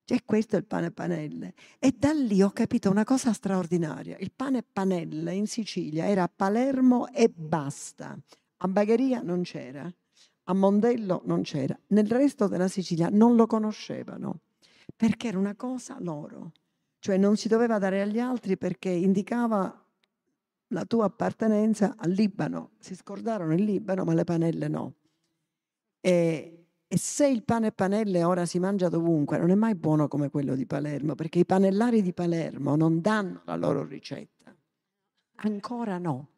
[0.03, 1.53] Cioè questo è il pane e panelle.
[1.77, 4.17] E da lì ho capito una cosa straordinaria.
[4.17, 8.17] Il pane e panelle in Sicilia era a Palermo e basta.
[8.59, 9.93] A Bagheria non c'era,
[10.49, 11.77] a Mondello non c'era.
[11.87, 14.41] Nel resto della Sicilia non lo conoscevano,
[14.95, 16.51] perché era una cosa loro.
[16.99, 19.85] Cioè non si doveva dare agli altri perché indicava
[20.69, 22.71] la tua appartenenza al Libano.
[22.79, 24.93] Si scordarono il Libano, ma le panelle no.
[25.99, 30.07] E, e se il pane e panelle ora si mangia dovunque, non è mai buono
[30.07, 34.55] come quello di Palermo, perché i panellari di Palermo non danno la loro ricetta.
[35.39, 36.29] Ancora no.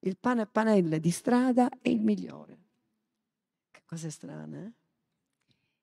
[0.00, 2.53] Il pane e panelle di strada è il migliore.
[3.94, 4.72] Cose strane?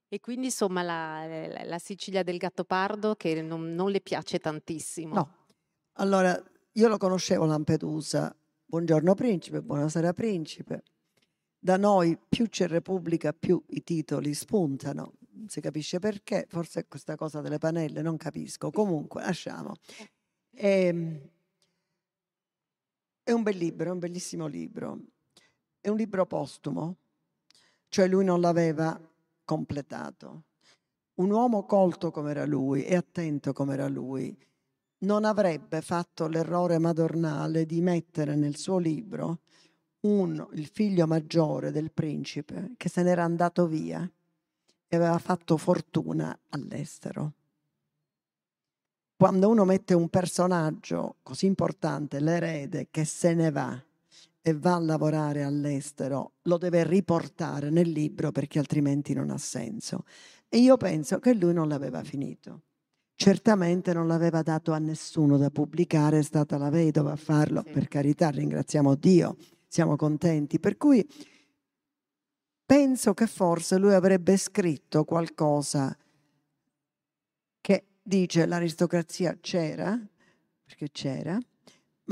[0.09, 5.13] E quindi insomma la, la, Sicilia del Gattopardo che non, non le piace tantissimo.
[5.13, 5.35] No.
[5.93, 6.37] Allora,
[6.73, 8.35] io lo conoscevo Lampedusa.
[8.65, 10.83] Buongiorno principe, buonasera principe.
[11.57, 15.13] Da noi più c'è Repubblica, più i titoli spuntano.
[15.29, 18.71] Non si capisce perché, forse questa cosa delle panelle, non capisco.
[18.71, 19.75] Comunque, lasciamo.
[20.53, 21.29] E, ehm,
[23.23, 24.99] è un bel libro, è un bellissimo libro.
[25.79, 26.97] È un libro postumo,
[27.91, 28.97] cioè lui non l'aveva
[29.43, 30.43] completato.
[31.15, 34.35] Un uomo colto come era lui e attento come era lui
[34.99, 39.39] non avrebbe fatto l'errore madornale di mettere nel suo libro
[40.01, 44.09] un, il figlio maggiore del principe che se n'era andato via
[44.87, 47.33] e aveva fatto fortuna all'estero.
[49.17, 53.83] Quando uno mette un personaggio così importante, l'erede, che se ne va
[54.41, 60.03] e va a lavorare all'estero, lo deve riportare nel libro perché altrimenti non ha senso.
[60.49, 62.63] E io penso che lui non l'aveva finito
[63.21, 67.71] certamente non l'aveva dato a nessuno da pubblicare, è stata la vedova a farlo, sì.
[67.71, 69.37] per carità, ringraziamo Dio,
[69.67, 70.59] siamo contenti.
[70.59, 71.07] Per cui
[72.65, 75.95] penso che forse lui avrebbe scritto qualcosa
[77.61, 79.95] che dice l'aristocrazia c'era,
[80.63, 81.37] perché c'era,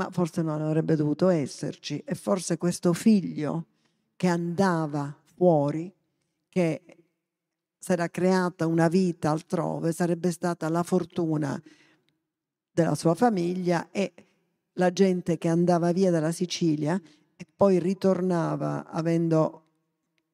[0.00, 2.02] ma forse non avrebbe dovuto esserci.
[2.06, 3.66] E forse questo figlio
[4.16, 5.92] che andava fuori,
[6.48, 6.82] che
[7.78, 11.60] si era creata una vita altrove, sarebbe stata la fortuna
[12.72, 14.12] della sua famiglia e
[14.74, 16.98] la gente che andava via dalla Sicilia
[17.36, 19.64] e poi ritornava avendo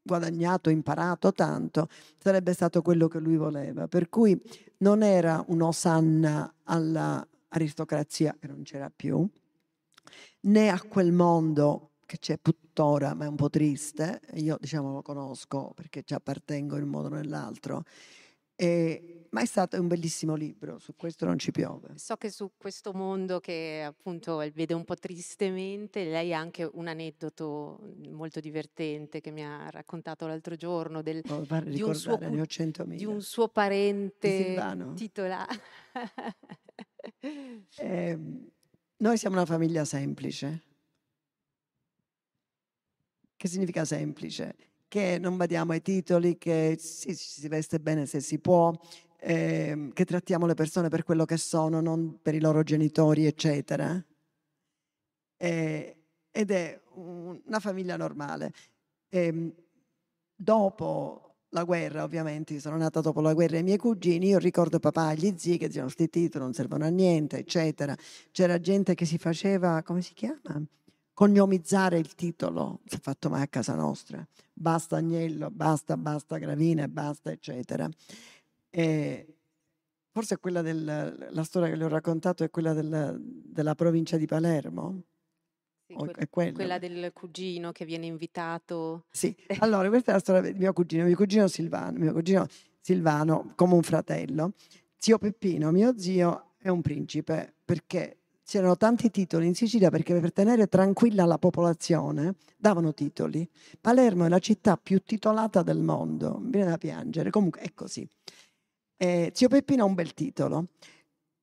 [0.00, 1.88] guadagnato, imparato tanto,
[2.18, 3.88] sarebbe stato quello che lui voleva.
[3.88, 4.40] Per cui
[4.78, 9.28] non era un'osanna all'aristocrazia che non c'era più,
[10.46, 15.02] né a quel mondo che c'è tuttora, ma è un po' triste, io diciamo lo
[15.02, 17.82] conosco perché ci appartengo in un modo o nell'altro,
[18.54, 21.90] e, ma è stato un bellissimo libro, su questo non ci piove.
[21.96, 26.86] So che su questo mondo che appunto vede un po' tristemente, lei ha anche un
[26.86, 27.80] aneddoto
[28.10, 33.48] molto divertente che mi ha raccontato l'altro giorno del, di, un suo, di, un suo,
[33.48, 34.56] parente
[34.94, 35.60] titolare.
[37.78, 38.18] eh,
[38.98, 40.62] noi siamo una famiglia semplice.
[43.36, 44.54] Che significa semplice?
[44.88, 48.72] che non badiamo ai titoli, che si, si veste bene se si può,
[49.18, 54.02] eh, che trattiamo le persone per quello che sono, non per i loro genitori, eccetera.
[55.36, 55.96] Eh,
[56.30, 58.52] ed è un, una famiglia normale.
[59.08, 59.54] Eh,
[60.34, 61.25] dopo
[61.56, 65.16] la guerra, ovviamente, sono nata dopo la guerra, i miei cugini, io ricordo papà e
[65.16, 67.96] gli zii che dicevano questi titoli non servono a niente, eccetera.
[68.30, 70.62] C'era gente che si faceva, come si chiama?
[71.16, 76.88] cognomizzare il titolo, si è fatto mai a casa nostra, basta Agnello, basta, basta Gravina,
[76.88, 77.88] basta, eccetera.
[78.68, 79.26] E
[80.10, 84.26] forse quella del, la storia che le ho raccontato è quella del, della provincia di
[84.26, 85.04] Palermo.
[85.86, 86.52] Sì, que- quella.
[86.52, 89.04] quella del cugino che viene invitato.
[89.10, 92.46] Sì, allora questa è la storia del mio cugino, mio cugino Silvano, mio cugino
[92.80, 94.52] Silvano come un fratello.
[94.96, 100.32] Zio Peppino, mio zio, è un principe perché c'erano tanti titoli in Sicilia perché per
[100.32, 103.48] tenere tranquilla la popolazione davano titoli.
[103.80, 108.08] Palermo è la città più titolata del mondo, mi viene da piangere, comunque è così.
[108.96, 110.68] Eh, zio Peppino ha un bel titolo,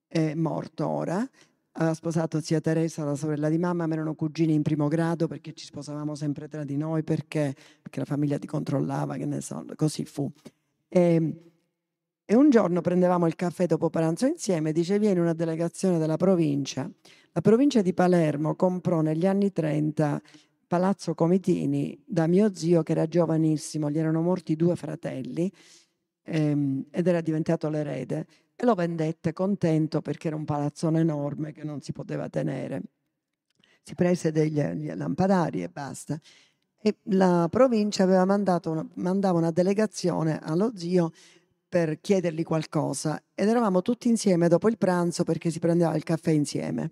[0.07, 1.29] è morto ora,
[1.73, 5.53] aveva sposato zia Teresa, la sorella di mamma, ma erano cugini in primo grado perché
[5.53, 9.65] ci sposavamo sempre tra di noi perché, perché la famiglia ti controllava, che ne so,
[9.75, 10.31] così fu.
[10.87, 11.37] E, ehm,
[12.25, 16.15] e un giorno prendevamo il caffè dopo pranzo insieme e dice viene una delegazione della
[16.15, 16.89] provincia.
[17.33, 20.21] La provincia di Palermo comprò negli anni 30
[20.65, 25.51] Palazzo Comitini da mio zio che era giovanissimo, gli erano morti due fratelli
[26.23, 28.25] ehm, ed era diventato l'erede
[28.63, 32.81] e lo vendette contento perché era un palazzone enorme che non si poteva tenere.
[33.83, 34.61] Si prese degli,
[34.93, 36.17] lampadari e basta.
[36.81, 41.11] E la provincia aveva mandato una, mandava una delegazione allo zio
[41.67, 46.31] per chiedergli qualcosa ed eravamo tutti insieme dopo il pranzo perché si prendeva il caffè
[46.31, 46.91] insieme.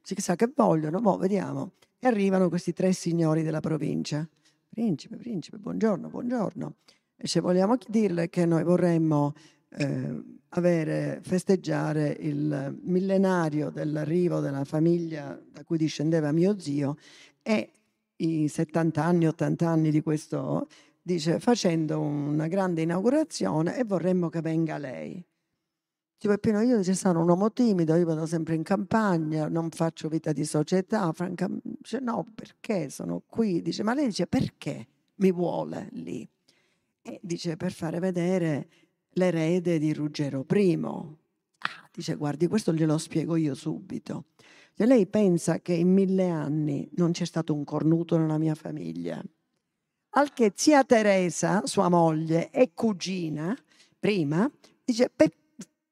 [0.00, 1.72] Si sa che vogliono, boh, vediamo.
[1.98, 4.26] E arrivano questi tre signori della provincia.
[4.68, 6.74] Principe, principe, buongiorno, buongiorno.
[7.16, 9.34] E se vogliamo dirle che noi vorremmo
[9.70, 16.96] eh, avere, festeggiare il millenario dell'arrivo della famiglia da cui discendeva mio zio
[17.42, 17.72] e
[18.16, 20.66] i 70 anni, 80 anni di questo
[21.08, 25.24] dice facendo una grande inaugurazione e vorremmo che venga lei.
[26.20, 30.08] Dice Peppino, io dice, sono un uomo timido, io vado sempre in campagna, non faccio
[30.08, 33.62] vita di società, francamente, dice no, perché sono qui?
[33.62, 36.28] Dice, ma lei dice perché mi vuole lì?
[37.00, 38.68] E dice per fare vedere
[39.10, 40.78] l'erede di Ruggero I.
[40.82, 44.26] Ah, dice, guardi, questo glielo spiego io subito.
[44.74, 49.22] Se lei pensa che in mille anni non c'è stato un cornuto nella mia famiglia,
[50.10, 53.56] al che zia Teresa, sua moglie e cugina,
[53.98, 54.50] prima,
[54.84, 55.10] dice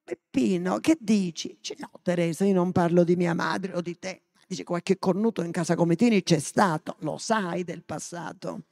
[0.04, 1.56] Peppino, che dici?
[1.58, 4.22] Dice, no Teresa, io non parlo di mia madre o di te.
[4.46, 8.66] Dice qualche cornuto in casa Comitini c'è stato, lo sai del passato.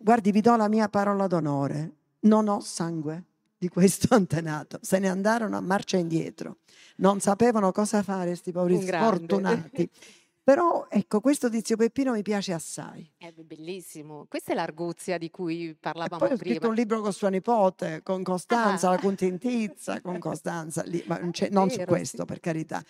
[0.00, 3.24] Guardi, vi do la mia parola d'onore, non ho sangue
[3.62, 4.80] di questo antenato.
[4.82, 6.56] Se ne andarono a marcia indietro.
[6.96, 9.88] Non sapevano cosa fare questi poveri sfortunati.
[10.44, 13.08] Però ecco, questo di Zio Peppino mi piace assai.
[13.16, 14.26] È bellissimo.
[14.28, 16.42] Questa è l'arguzia di cui parlavamo poi prima.
[16.42, 18.90] Ho scritto un libro con sua nipote, con Costanza, ah.
[18.90, 22.24] la contentizza, con Costanza, lì, ma non, non Vero, su questo sì.
[22.24, 22.82] per carità,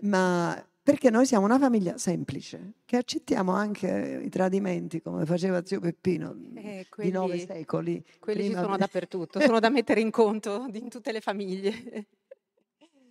[0.00, 5.78] ma perché noi siamo una famiglia semplice, che accettiamo anche i tradimenti come faceva zio
[5.78, 8.04] Peppino eh, quelli, di nove secoli.
[8.18, 12.06] Quelli ci sono dappertutto, sono da mettere in conto in tutte le famiglie.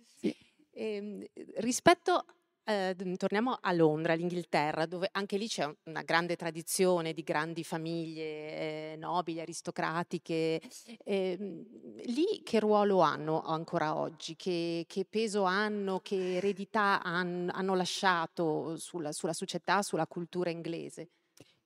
[0.04, 0.36] Sì.
[0.72, 1.24] E, ehm,
[1.56, 2.24] rispetto
[2.64, 8.92] eh, torniamo a Londra, all'Inghilterra, dove anche lì c'è una grande tradizione di grandi famiglie
[8.92, 10.60] eh, nobili, aristocratiche.
[11.04, 11.66] Eh,
[12.04, 14.36] lì che ruolo hanno ancora oggi?
[14.36, 16.00] Che, che peso hanno?
[16.00, 21.08] Che eredità han, hanno lasciato sulla, sulla società, sulla cultura inglese?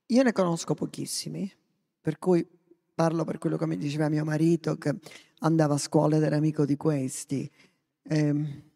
[0.06, 1.50] Io ne conosco pochissimi,
[2.00, 2.46] per cui
[2.94, 4.94] parlo per quello che mi diceva mio marito, che
[5.40, 7.50] andava a scuola ed era amico di questi.
[8.02, 8.72] Eh,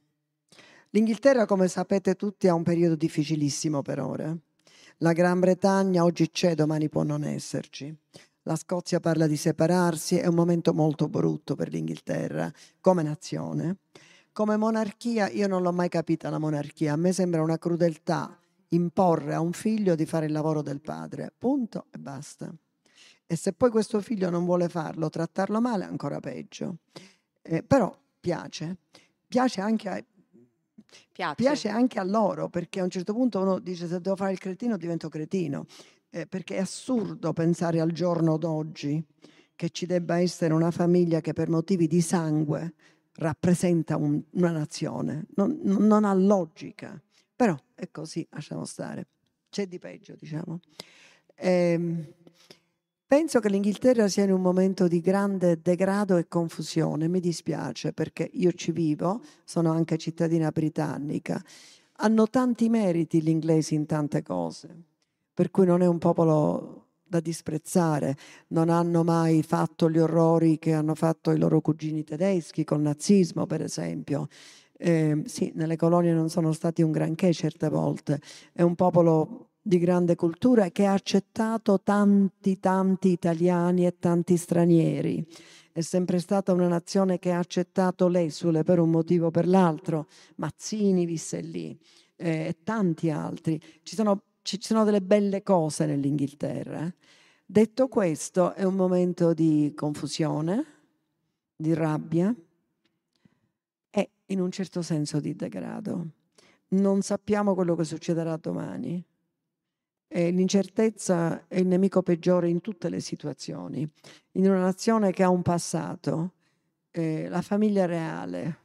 [0.91, 4.34] L'Inghilterra, come sapete tutti, ha un periodo difficilissimo per ora.
[4.99, 7.95] La Gran Bretagna oggi c'è, domani può non esserci.
[8.45, 13.76] La Scozia parla di separarsi, è un momento molto brutto per l'Inghilterra come nazione.
[14.32, 19.34] Come monarchia, io non l'ho mai capita la monarchia, a me sembra una crudeltà imporre
[19.34, 22.51] a un figlio di fare il lavoro del padre, punto e basta.
[23.26, 26.78] E se poi questo figlio non vuole farlo, trattarlo male, ancora peggio.
[27.43, 28.78] Eh, però piace,
[29.26, 30.03] piace anche a,
[31.12, 31.34] Piace.
[31.34, 34.39] piace anche a loro, perché a un certo punto uno dice se devo fare il
[34.39, 35.66] cretino divento cretino,
[36.11, 39.05] eh, perché è assurdo pensare al giorno d'oggi
[39.55, 42.74] che ci debba essere una famiglia che per motivi di sangue
[43.14, 47.01] rappresenta un, una nazione, non, non, ha logica,
[47.34, 49.09] però è così, lasciamo stare,
[49.51, 50.61] c'è di peggio diciamo.
[51.34, 52.14] Eh,
[53.09, 58.28] Penso che l'Inghilterra sia in un momento di grande degrado e confusione, mi dispiace perché
[58.34, 61.42] io ci vivo, sono anche cittadina britannica.
[62.00, 64.68] Hanno tanti meriti gli inglesi in tante cose,
[65.32, 68.14] per cui non è un popolo da disprezzare,
[68.48, 73.46] non hanno mai fatto gli orrori che hanno fatto i loro cugini tedeschi col nazismo,
[73.46, 74.26] per esempio.
[74.76, 78.20] Eh, sì, nelle colonie non sono stati un granché certe volte,
[78.52, 85.22] è un popolo di grande cultura che ha accettato tanti, tanti italiani e tanti stranieri.
[85.70, 90.06] È sempre stata una nazione che ha accettato l'esule per un motivo o per l'altro.
[90.36, 91.78] Mazzini visse lì
[92.16, 93.60] eh, e tanti altri.
[93.82, 96.86] Ci sono, ci sono, delle belle cose nell'Inghilterra.
[96.86, 96.94] Eh.
[97.44, 100.64] Detto questo, è un momento di confusione,
[101.54, 102.34] di rabbia
[103.90, 106.06] e in un certo senso di degrado.
[106.68, 109.04] Non sappiamo quello che succederà domani.
[110.09, 113.88] E l'incertezza è il nemico peggiore in tutte le situazioni.
[114.32, 116.32] In una nazione che ha un passato,
[116.90, 118.59] eh, la famiglia reale.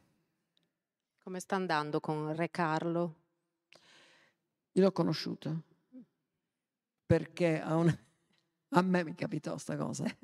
[1.22, 3.14] Come sta andando con Re Carlo?
[4.72, 5.62] Io l'ho conosciuto
[7.06, 7.96] perché a, una...
[8.70, 10.04] a me mi capitò sta cosa.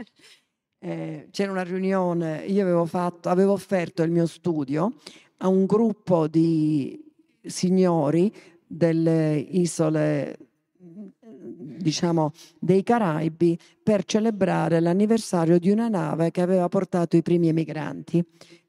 [0.83, 4.95] Eh, c'era una riunione, io avevo, fatto, avevo offerto il mio studio
[5.37, 7.05] a un gruppo di
[7.43, 8.35] signori
[8.66, 10.50] delle isole
[10.81, 18.24] diciamo, dei Caraibi per celebrare l'anniversario di una nave che aveva portato i primi emigranti.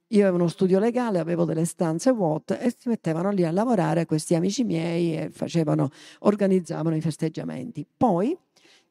[0.08, 4.06] Io avevo uno studio legale, avevo delle stanze vuote e si mettevano lì a lavorare
[4.06, 5.90] questi amici miei e facevano,
[6.20, 7.86] organizzavano i festeggiamenti.
[7.96, 8.38] Poi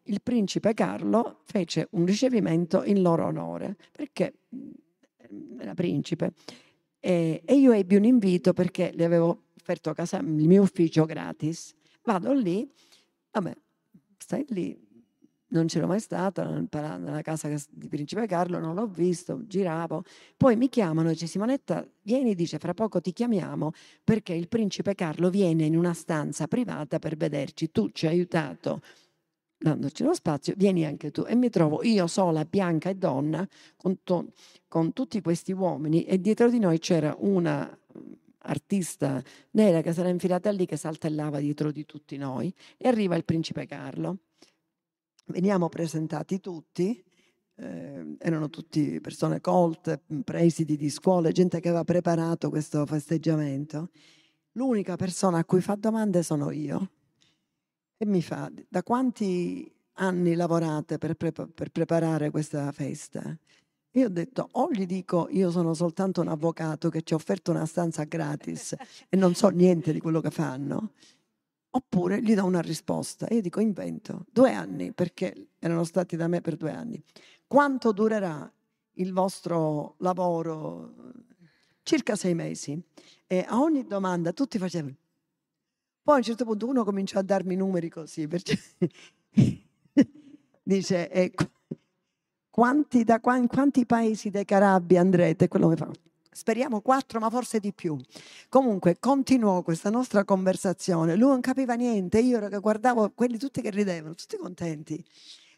[0.05, 6.33] il principe Carlo fece un ricevimento in loro onore perché mm, era principe
[6.99, 11.75] e, e io ebbi un invito perché le avevo offerto casa il mio ufficio gratis.
[12.03, 12.67] Vado lì,
[13.31, 13.57] vabbè,
[14.19, 14.89] stai lì.
[15.53, 20.05] Non c'ero mai stata nella casa di Principe Carlo, non l'ho visto, giravo.
[20.37, 23.73] Poi mi chiamano dice Simonetta, vieni, dice, fra poco ti chiamiamo
[24.05, 27.73] perché il Principe Carlo viene in una stanza privata per vederci.
[27.73, 28.81] Tu ci hai aiutato
[29.61, 31.25] dandoci lo spazio, vieni anche tu.
[31.27, 34.33] E mi trovo io sola, bianca e donna, con, to-
[34.67, 37.79] con tutti questi uomini e dietro di noi c'era una
[38.43, 39.23] artista
[39.53, 43.25] nera che si era infilata lì, che saltellava dietro di tutti noi, e arriva il
[43.25, 44.19] principe Carlo.
[45.27, 47.03] Veniamo presentati tutti,
[47.57, 53.91] eh, erano tutti persone colte, presidi di scuole, gente che aveva preparato questo festeggiamento.
[54.53, 56.91] L'unica persona a cui fa domande sono io.
[57.97, 63.37] E mi fa, da quanti anni lavorate per, pre- per preparare questa festa?
[63.95, 67.51] Io ho detto, o gli dico io sono soltanto un avvocato che ci ha offerto
[67.51, 68.77] una stanza gratis
[69.09, 70.93] e non so niente di quello che fanno,
[71.71, 73.27] oppure gli do una risposta.
[73.31, 77.03] Io dico, invento, due anni, perché erano stati da me per due anni.
[77.49, 78.51] Quanto durerà
[78.95, 80.95] il vostro lavoro?
[81.83, 82.81] Circa sei mesi.
[83.27, 84.95] E a ogni domanda tutti facevano.
[86.03, 88.57] Poi a un certo punto uno cominciò a darmi numeri così, perché
[90.63, 91.51] dice, ecco
[92.61, 95.49] quanti, da in quanti paesi dei Carabbi andrete?
[95.49, 95.89] Quello mi fa.
[96.31, 97.99] Speriamo quattro, ma forse di più.
[98.51, 101.17] Comunque continuò questa nostra conversazione.
[101.17, 105.03] Lui non capiva niente, io guardavo quelli tutti che ridevano, tutti contenti.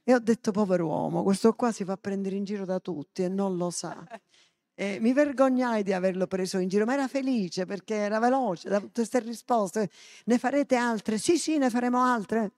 [0.04, 3.28] E ho detto, povero uomo, questo qua si fa prendere in giro da tutti e
[3.28, 4.06] non lo sa.
[4.72, 8.78] E mi vergognai di averlo preso in giro, ma era felice perché era veloce, da
[8.78, 9.90] tutte queste risposte.
[10.26, 11.18] Ne farete altre?
[11.18, 12.52] Sì, sì, ne faremo altre.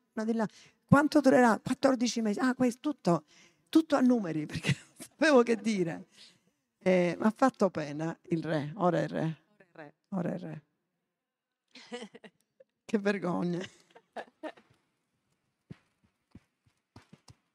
[0.86, 1.58] Quanto durerà?
[1.62, 2.38] 14 mesi.
[2.40, 3.24] Ah, questo tutto,
[3.74, 6.04] tutto a numeri perché non sapevo che dire.
[6.78, 9.36] Eh, mi ha fatto pena il re, ora è il re.
[10.10, 10.62] Ora è il re.
[12.84, 13.58] Che vergogna.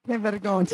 [0.01, 0.67] Che vergogna.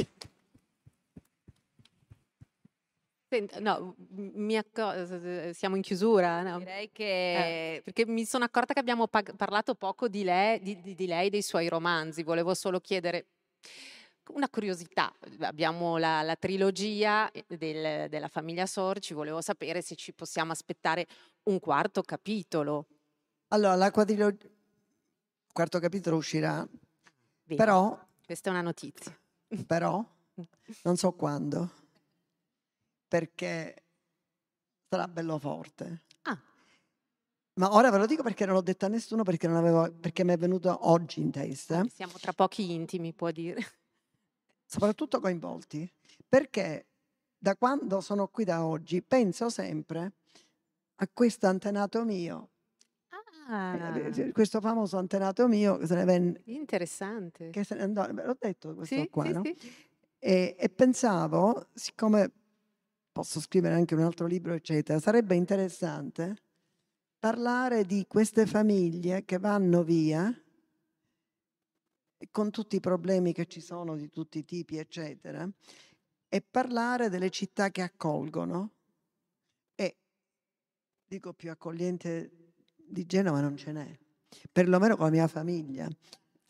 [3.28, 6.58] Senta, no, mi acco- siamo in chiusura, no?
[6.58, 10.82] Direi Eh, che perché mi sono accorta che abbiamo pag- parlato poco di lei, di,
[10.82, 12.24] di- di lei, dei suoi romanzi.
[12.24, 13.28] Volevo solo chiedere
[14.30, 15.14] una curiosità.
[15.40, 21.08] Abbiamo la, la trilogia del- della famiglia Sorci, volevo sapere se ci possiamo aspettare
[21.44, 22.88] un quarto capitolo.
[23.50, 24.48] Allora, la quadrilogia,
[25.54, 26.68] quarto capitolo uscirà,
[27.44, 29.18] Bene, però, questa è una notizia.
[29.66, 30.04] però,
[30.84, 31.72] non so quando,
[33.08, 33.84] perché
[34.90, 36.04] sarà bello forte.
[36.24, 36.40] Ah.
[37.58, 40.24] Ma ora ve lo dico perché non l'ho detto a nessuno, perché, non avevo, perché
[40.26, 43.62] mi è venuto oggi in testa, Siamo tra pochi intimi, può dire.
[44.76, 45.90] Soprattutto coinvolti,
[46.28, 46.88] perché
[47.38, 50.12] da quando sono qui da oggi penso sempre
[50.96, 52.50] a questo antenato mio,
[53.48, 57.50] Ah, eh, questo famoso antenato mio che se ne venne, interessante.
[57.52, 59.42] che se ne andò, l'ho detto questo Sì, qua, sì, no?
[59.42, 59.58] sì.
[60.20, 62.32] E, e pensavo, siccome
[63.12, 66.36] posso scrivere anche un altro libro, eccetera, sarebbe interessante
[67.20, 70.34] parlare di queste famiglie che vanno via
[72.32, 75.48] con tutti i problemi che ci sono di tutti i tipi, eccetera,
[76.28, 78.72] e parlare delle città che accolgono.
[79.76, 79.98] E
[81.06, 83.98] dico più accogliente di Genova non ce n'è,
[84.52, 85.88] perlomeno con la mia famiglia.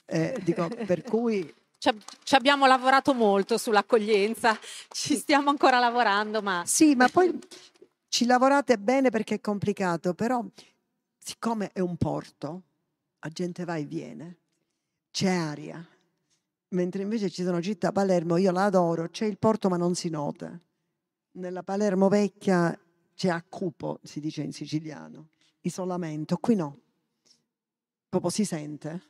[0.05, 4.57] Eh, dico, per cui Ci, ab- ci abbiamo lavorato molto sull'accoglienza,
[4.89, 7.37] ci stiamo ancora lavorando, ma Sì, ma poi
[8.07, 10.43] ci lavorate bene perché è complicato, però
[11.17, 12.63] siccome è un porto,
[13.19, 14.37] la gente va e viene,
[15.15, 15.81] c'è aria,
[16.71, 20.09] mentre invece ci sono città, Palermo, io la adoro, c'è il porto ma non si
[20.09, 20.59] nota.
[21.37, 22.77] Nella Palermo vecchia
[23.13, 25.29] c'è a cupo, si dice in siciliano,
[25.61, 26.79] isolamento, qui no,
[28.09, 29.03] proprio si sente,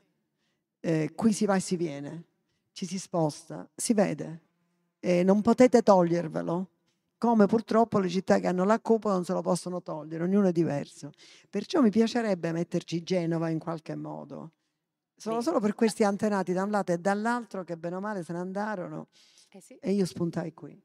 [0.82, 2.26] Eh, qui si va e si viene,
[2.72, 4.41] ci si sposta, si vede,
[4.99, 6.70] e non potete togliervelo.
[7.18, 10.51] Come purtroppo le città che hanno la cupola non se lo possono togliere, ognuno è
[10.51, 11.10] diverso.
[11.49, 14.51] Perciò mi piacerebbe metterci Genova in qualche modo.
[15.18, 15.43] Solo, Sì.
[15.43, 18.39] solo per questi antenati da un lato e dall'altro che bene o male se ne
[18.39, 19.07] andarono
[19.51, 20.82] eh sì, e io spuntai qui.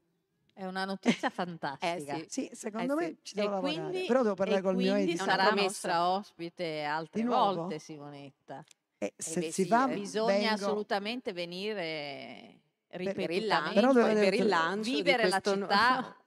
[0.53, 2.17] è una notizia fantastica.
[2.17, 2.25] sì.
[2.29, 3.17] Sì, secondo Eh me sì.
[3.23, 3.91] ci E devo lavorare.
[3.91, 5.25] quindi, Però devo parlare e col mio quindi editor.
[5.27, 8.63] Sarà nostra ospite altre volte, Simonetta.
[8.97, 9.93] E se beh, si sì, va, eh.
[9.93, 16.15] Bisogna vengo- assolutamente venire per il ripetutamente, lancio, per il lancio vivere la città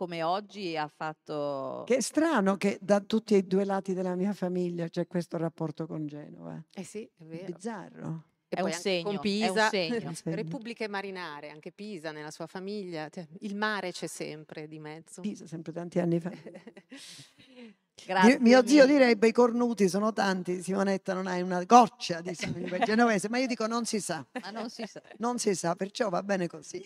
[0.00, 4.32] come oggi ha fatto Che è strano che da tutti e due lati della mia
[4.32, 6.58] famiglia c'è questo rapporto con Genova.
[6.72, 7.44] Eh sì, è È vero.
[7.44, 8.24] bizzarro.
[8.48, 10.08] E È poi un anche segno, con è un Pisa, segno.
[10.08, 10.36] Un segno.
[10.36, 15.20] Repubbliche Marinare, anche Pisa nella sua famiglia, cioè, il mare c'è sempre di mezzo.
[15.20, 16.30] Pisa, sempre tanti anni fa.
[18.06, 22.78] Grazie Mio, zio direbbe i cornuti sono tanti, Simonetta non hai una goccia di sangue
[22.78, 25.02] genovese, ma io dico non si sa, Ma non si sa.
[25.18, 26.82] non si sa, perciò va bene così.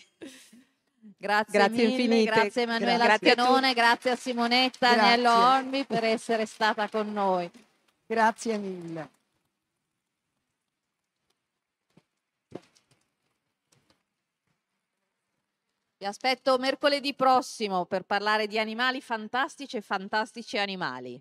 [1.17, 2.31] Grazie, Grazie mille, infinite.
[2.31, 5.11] grazie Emanuela Grazie a Spianone, grazie a Simonetta Grazie.
[5.11, 7.49] Agnello Ormi per essere stata con noi.
[8.05, 9.09] Grazie mille.
[15.97, 21.19] Vi aspetto mercoledì prossimo per parlare di animali fantastici e fantastici animali.